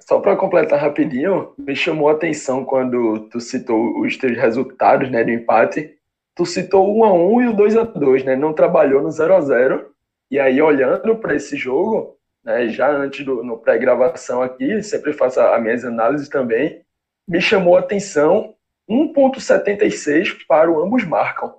só 0.00 0.18
para 0.18 0.34
completar 0.34 0.80
rapidinho, 0.80 1.52
me 1.56 1.76
chamou 1.76 2.08
a 2.08 2.12
atenção 2.12 2.64
quando 2.64 3.20
tu 3.30 3.40
citou 3.40 4.00
os 4.00 4.16
teus 4.16 4.36
resultados 4.36 5.08
né, 5.08 5.22
do 5.22 5.30
empate. 5.30 5.94
Tu 6.34 6.44
citou 6.44 6.98
o 6.98 7.02
1x1 7.02 7.44
e 7.44 7.48
o 7.48 7.56
2x2, 7.56 8.24
né? 8.24 8.34
Não 8.34 8.52
trabalhou 8.52 9.00
no 9.00 9.08
0x0. 9.08 9.84
E 10.30 10.40
aí, 10.40 10.60
olhando 10.60 11.16
para 11.16 11.36
esse 11.36 11.56
jogo, 11.56 12.18
né, 12.44 12.68
já 12.68 12.90
antes 12.90 13.24
do 13.24 13.44
no 13.44 13.56
pré-gravação 13.56 14.42
aqui, 14.42 14.82
sempre 14.82 15.12
faço 15.12 15.40
as 15.40 15.62
minhas 15.62 15.84
análises 15.84 16.28
também, 16.28 16.82
me 17.28 17.40
chamou 17.40 17.76
a 17.76 17.80
atenção 17.80 18.54
1.76 18.90 20.38
para 20.48 20.70
o 20.70 20.82
ambos 20.82 21.04
marcam. 21.04 21.54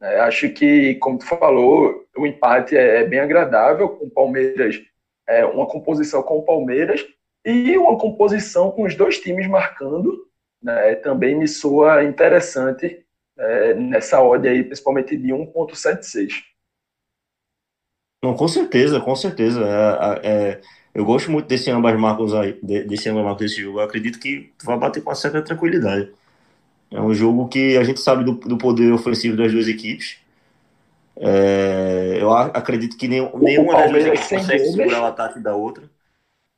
É, 0.00 0.20
acho 0.20 0.50
que, 0.50 0.94
como 0.96 1.18
tu 1.18 1.26
falou, 1.26 2.06
o 2.16 2.26
empate 2.26 2.76
é, 2.76 3.00
é 3.00 3.04
bem 3.04 3.18
agradável 3.18 3.88
com 3.88 4.06
o 4.06 4.10
Palmeiras, 4.10 4.80
é, 5.26 5.44
uma 5.44 5.66
composição 5.66 6.22
com 6.22 6.38
o 6.38 6.42
Palmeiras 6.42 7.04
e 7.44 7.76
uma 7.78 7.96
composição 7.98 8.70
com 8.70 8.82
os 8.82 8.94
dois 8.94 9.18
times 9.18 9.48
marcando, 9.48 10.26
né, 10.62 10.96
também 10.96 11.34
me 11.34 11.48
soa 11.48 12.04
interessante 12.04 13.04
é, 13.38 13.74
nessa 13.74 14.22
odd 14.22 14.46
aí, 14.48 14.62
principalmente 14.64 15.16
de 15.16 15.28
1.76. 15.28 16.30
Não, 18.22 18.34
com 18.34 18.48
certeza, 18.48 19.00
com 19.00 19.14
certeza. 19.14 19.60
É, 19.62 20.28
é, 20.28 20.60
eu 20.94 21.04
gosto 21.04 21.30
muito 21.30 21.46
desse 21.46 21.70
ambas 21.70 21.98
marcos 21.98 22.34
aí, 22.34 22.58
desse 22.62 23.08
ambas 23.08 23.24
marcos 23.24 23.42
desse 23.46 23.60
jogo. 23.60 23.78
Eu 23.78 23.84
acredito 23.84 24.18
que 24.18 24.52
vai 24.64 24.78
bater 24.78 25.02
com 25.02 25.10
uma 25.10 25.14
certa 25.14 25.42
tranquilidade. 25.42 26.12
É 26.90 27.00
um 27.00 27.12
jogo 27.12 27.48
que 27.48 27.76
a 27.76 27.84
gente 27.84 28.00
sabe 28.00 28.24
do, 28.24 28.32
do 28.32 28.56
poder 28.56 28.92
ofensivo 28.92 29.36
das 29.36 29.52
duas 29.52 29.68
equipes. 29.68 30.18
É, 31.18 32.18
eu 32.20 32.32
acredito 32.32 32.96
que 32.96 33.08
nenhum, 33.08 33.30
nenhuma 33.38 33.74
das 33.74 33.90
duas 33.90 34.04
equipes 34.06 34.28
consegue 34.28 34.58
Gomes. 34.58 34.74
segurar 34.74 35.02
o 35.02 35.06
ataque 35.06 35.40
da 35.40 35.54
outra. 35.54 35.84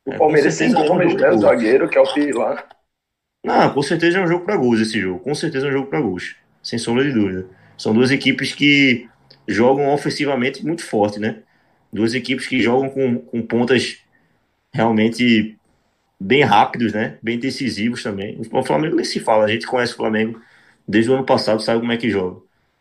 O 0.04 0.12
é, 0.12 0.18
Palmeiras 0.18 0.54
sem 0.54 0.72
Gomes, 0.72 1.14
né? 1.14 1.30
O 1.30 1.38
zagueiro, 1.38 1.88
que 1.88 1.96
é 1.96 2.00
o 2.00 2.12
pilar. 2.12 2.66
Não, 3.44 3.72
com 3.72 3.82
certeza 3.82 4.18
é 4.18 4.22
um 4.22 4.26
jogo 4.26 4.44
para 4.44 4.56
gols 4.56 4.80
esse 4.80 5.00
jogo. 5.00 5.20
Com 5.20 5.34
certeza 5.34 5.66
é 5.66 5.70
um 5.70 5.72
jogo 5.72 5.86
para 5.86 6.00
gols. 6.00 6.36
Sem 6.62 6.78
sombra 6.78 7.04
de 7.04 7.12
dúvida. 7.12 7.46
São 7.76 7.94
duas 7.94 8.10
equipes 8.10 8.52
que 8.52 9.08
jogam 9.46 9.92
ofensivamente 9.94 10.64
muito 10.64 10.84
forte, 10.84 11.18
né? 11.18 11.38
Duas 11.92 12.12
equipes 12.14 12.46
que 12.46 12.60
jogam 12.60 12.90
com, 12.90 13.18
com 13.18 13.42
pontas 13.42 13.98
realmente 14.72 15.56
bem 16.20 16.42
rápidos, 16.42 16.92
né? 16.92 17.18
Bem 17.22 17.38
decisivos 17.38 18.02
também. 18.02 18.40
O 18.52 18.64
Flamengo 18.64 18.96
nem 18.96 19.04
se 19.04 19.20
fala, 19.20 19.44
a 19.44 19.48
gente 19.48 19.66
conhece 19.66 19.92
o 19.94 19.96
Flamengo 19.96 20.40
desde 20.86 21.10
o 21.10 21.14
ano 21.14 21.24
passado, 21.24 21.62
sabe 21.62 21.80
como 21.80 21.92
é 21.92 21.96
que 21.96 22.10
joga. 22.10 22.40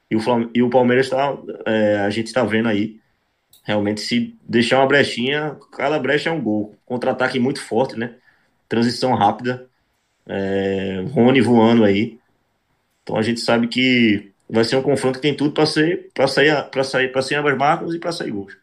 E 0.09 0.15
o, 0.15 0.19
Flam 0.19 0.49
e 0.53 0.63
o 0.63 0.69
Palmeiras 0.69 1.07
está, 1.07 1.37
é, 1.65 1.97
a 1.99 2.09
gente 2.09 2.27
está 2.27 2.43
vendo 2.43 2.69
aí 2.69 2.99
Realmente, 3.67 3.99
se 3.99 4.33
deixar 4.47 4.79
uma 4.79 4.87
brechinha, 4.87 5.57
cada 5.73 5.99
brecha 5.99 6.29
é 6.29 6.31
um 6.31 6.41
gol. 6.41 6.73
Contra-ataque 6.85 7.37
muito 7.37 7.61
forte, 7.61 7.97
né? 7.99 8.15
Transição 8.69 9.13
rápida. 9.13 9.69
É, 10.25 11.03
Rony 11.11 11.41
voando 11.41 11.83
aí. 11.83 12.17
Então 13.03 13.17
a 13.17 13.21
gente 13.21 13.41
sabe 13.41 13.67
que 13.67 14.31
vai 14.49 14.63
ser 14.63 14.77
um 14.77 14.81
confronto 14.81 15.19
que 15.19 15.21
tem 15.21 15.35
tudo 15.35 15.53
para 15.53 15.65
ser 15.65 16.09
para 16.13 16.27
sair 16.27 16.69
para 16.71 16.83
sair 16.83 17.11
para 17.11 17.21
sair 17.21 17.37
ambas 17.37 17.57
marcas 17.57 17.93
e 17.93 17.99
para 17.99 18.11
sair 18.13 18.31
gols. 18.31 18.57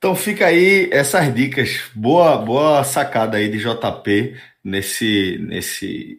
Então 0.00 0.16
fica 0.16 0.46
aí 0.46 0.88
essas 0.90 1.32
dicas. 1.34 1.82
Boa 1.94 2.38
boa 2.38 2.82
sacada 2.84 3.36
aí 3.36 3.50
de 3.50 3.58
JP 3.58 4.34
nesse 4.64 5.38
nesse 5.46 6.18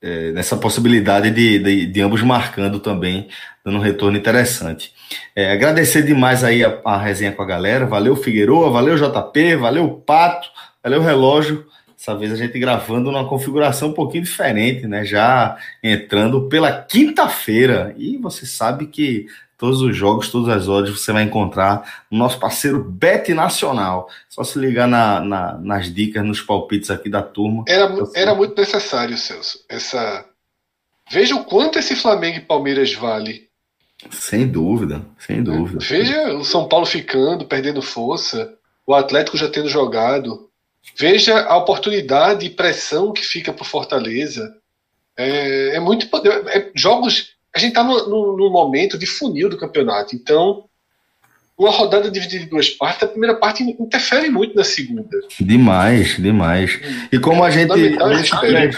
é, 0.00 0.32
nessa 0.32 0.56
possibilidade 0.56 1.30
de, 1.30 1.58
de, 1.58 1.86
de, 1.88 2.00
ambos 2.00 2.22
marcando 2.22 2.80
também, 2.80 3.28
dando 3.62 3.76
um 3.76 3.82
retorno 3.82 4.16
interessante. 4.16 4.94
É, 5.36 5.52
agradecer 5.52 6.02
demais 6.06 6.42
aí 6.42 6.64
a, 6.64 6.80
a, 6.82 6.96
resenha 6.96 7.32
com 7.32 7.42
a 7.42 7.46
galera. 7.46 7.84
Valeu, 7.84 8.16
Figueroa, 8.16 8.70
valeu, 8.70 8.96
JP, 8.96 9.56
valeu, 9.56 9.90
Pato, 10.06 10.48
valeu, 10.82 11.02
Relógio. 11.02 11.66
Dessa 11.98 12.16
vez 12.16 12.32
a 12.32 12.36
gente 12.36 12.58
gravando 12.58 13.12
numa 13.12 13.28
configuração 13.28 13.90
um 13.90 13.92
pouquinho 13.92 14.24
diferente, 14.24 14.86
né? 14.86 15.04
Já 15.04 15.58
entrando 15.82 16.48
pela 16.48 16.72
quinta-feira. 16.80 17.94
E 17.98 18.16
você 18.16 18.46
sabe 18.46 18.86
que 18.86 19.26
todos 19.58 19.82
os 19.82 19.94
jogos, 19.94 20.30
todas 20.30 20.48
as 20.48 20.68
horas 20.68 20.88
você 20.88 21.12
vai 21.12 21.24
encontrar 21.24 22.04
no 22.08 22.16
nosso 22.16 22.38
parceiro 22.38 22.82
Bet 22.82 23.34
Nacional. 23.34 24.08
Só 24.28 24.44
se 24.44 24.58
ligar 24.58 24.86
na, 24.86 25.20
na, 25.20 25.58
nas 25.58 25.92
dicas, 25.92 26.24
nos 26.24 26.40
palpites 26.40 26.90
aqui 26.90 27.10
da 27.10 27.22
turma. 27.22 27.64
Era, 27.66 27.92
era 28.14 28.34
muito 28.34 28.58
necessário, 28.58 29.18
Celso. 29.18 29.64
Essa... 29.68 30.24
Veja 31.10 31.34
o 31.34 31.44
quanto 31.44 31.78
esse 31.78 31.96
Flamengo 31.96 32.38
e 32.38 32.42
Palmeiras 32.42 32.94
vale. 32.94 33.48
Sem 34.10 34.46
dúvida, 34.46 35.02
sem 35.18 35.42
dúvida. 35.42 35.78
Veja 35.80 36.34
o 36.34 36.44
São 36.44 36.68
Paulo 36.68 36.86
ficando, 36.86 37.44
perdendo 37.44 37.82
força, 37.82 38.54
o 38.86 38.94
Atlético 38.94 39.36
já 39.36 39.48
tendo 39.48 39.68
jogado. 39.68 40.48
Veja 40.96 41.40
a 41.40 41.56
oportunidade 41.56 42.46
e 42.46 42.50
pressão 42.50 43.12
que 43.12 43.22
fica 43.22 43.52
para 43.52 43.64
Fortaleza. 43.64 44.54
É, 45.16 45.76
é 45.76 45.80
muito. 45.80 46.08
É, 46.48 46.70
jogos. 46.76 47.36
A 47.54 47.58
gente 47.58 47.70
está 47.70 47.82
no, 47.82 48.08
no, 48.08 48.36
no, 48.36 48.50
momento 48.50 48.98
de 48.98 49.06
funil 49.06 49.48
do 49.48 49.56
campeonato. 49.56 50.14
Então, 50.14 50.64
uma 51.56 51.70
rodada 51.70 52.10
dividida 52.10 52.44
em 52.44 52.48
duas 52.48 52.70
partes, 52.70 53.02
a 53.02 53.08
primeira 53.08 53.36
parte 53.36 53.62
interfere 53.62 54.30
muito 54.30 54.54
na 54.54 54.64
segunda. 54.64 55.18
Demais, 55.40 56.16
demais. 56.16 56.78
E 57.10 57.18
como 57.18 57.42
a 57.42 57.50
gente. 57.50 57.68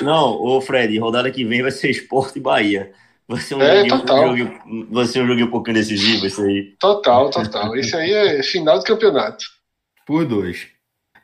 não, 0.02 0.40
o 0.40 0.60
Fred, 0.60 0.98
rodada 0.98 1.30
que 1.30 1.44
vem 1.44 1.62
vai 1.62 1.70
ser 1.70 1.90
Esporte 1.90 2.38
e 2.38 2.42
Bahia. 2.42 2.92
Vai 3.28 3.40
ser 3.40 3.54
um, 3.54 3.62
é, 3.62 3.76
joguinho, 3.76 3.98
total. 3.98 4.18
Um 4.18 4.36
joguinho, 4.36 4.86
vai 4.90 5.04
ser 5.04 5.22
um 5.22 5.26
joguinho 5.26 5.46
um 5.46 5.50
pouquinho 5.50 5.76
decisivo, 5.76 6.26
isso 6.26 6.42
aí. 6.42 6.74
Total, 6.80 7.30
total. 7.30 7.76
Esse 7.76 7.94
aí 7.94 8.12
é 8.12 8.42
final 8.42 8.78
do 8.78 8.84
campeonato. 8.84 9.44
Por 10.04 10.24
dois. 10.24 10.66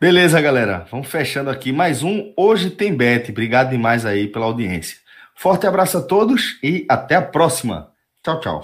Beleza, 0.01 0.41
galera. 0.41 0.87
Vamos 0.91 1.09
fechando 1.09 1.51
aqui 1.51 1.73
mais 1.73 2.03
um 2.03 2.33
Hoje 2.37 2.71
Tem 2.71 2.95
Bet. 2.95 3.31
Obrigado 3.31 3.71
demais 3.71 4.05
aí 4.05 4.29
pela 4.29 4.45
audiência. 4.45 4.99
Forte 5.39 5.67
abraço 5.67 5.99
a 5.99 6.03
todos 6.03 6.59
e 6.63 6.87
até 6.89 7.15
a 7.15 7.23
próxima. 7.23 7.93
Tchau, 8.25 8.41
tchau. 8.41 8.63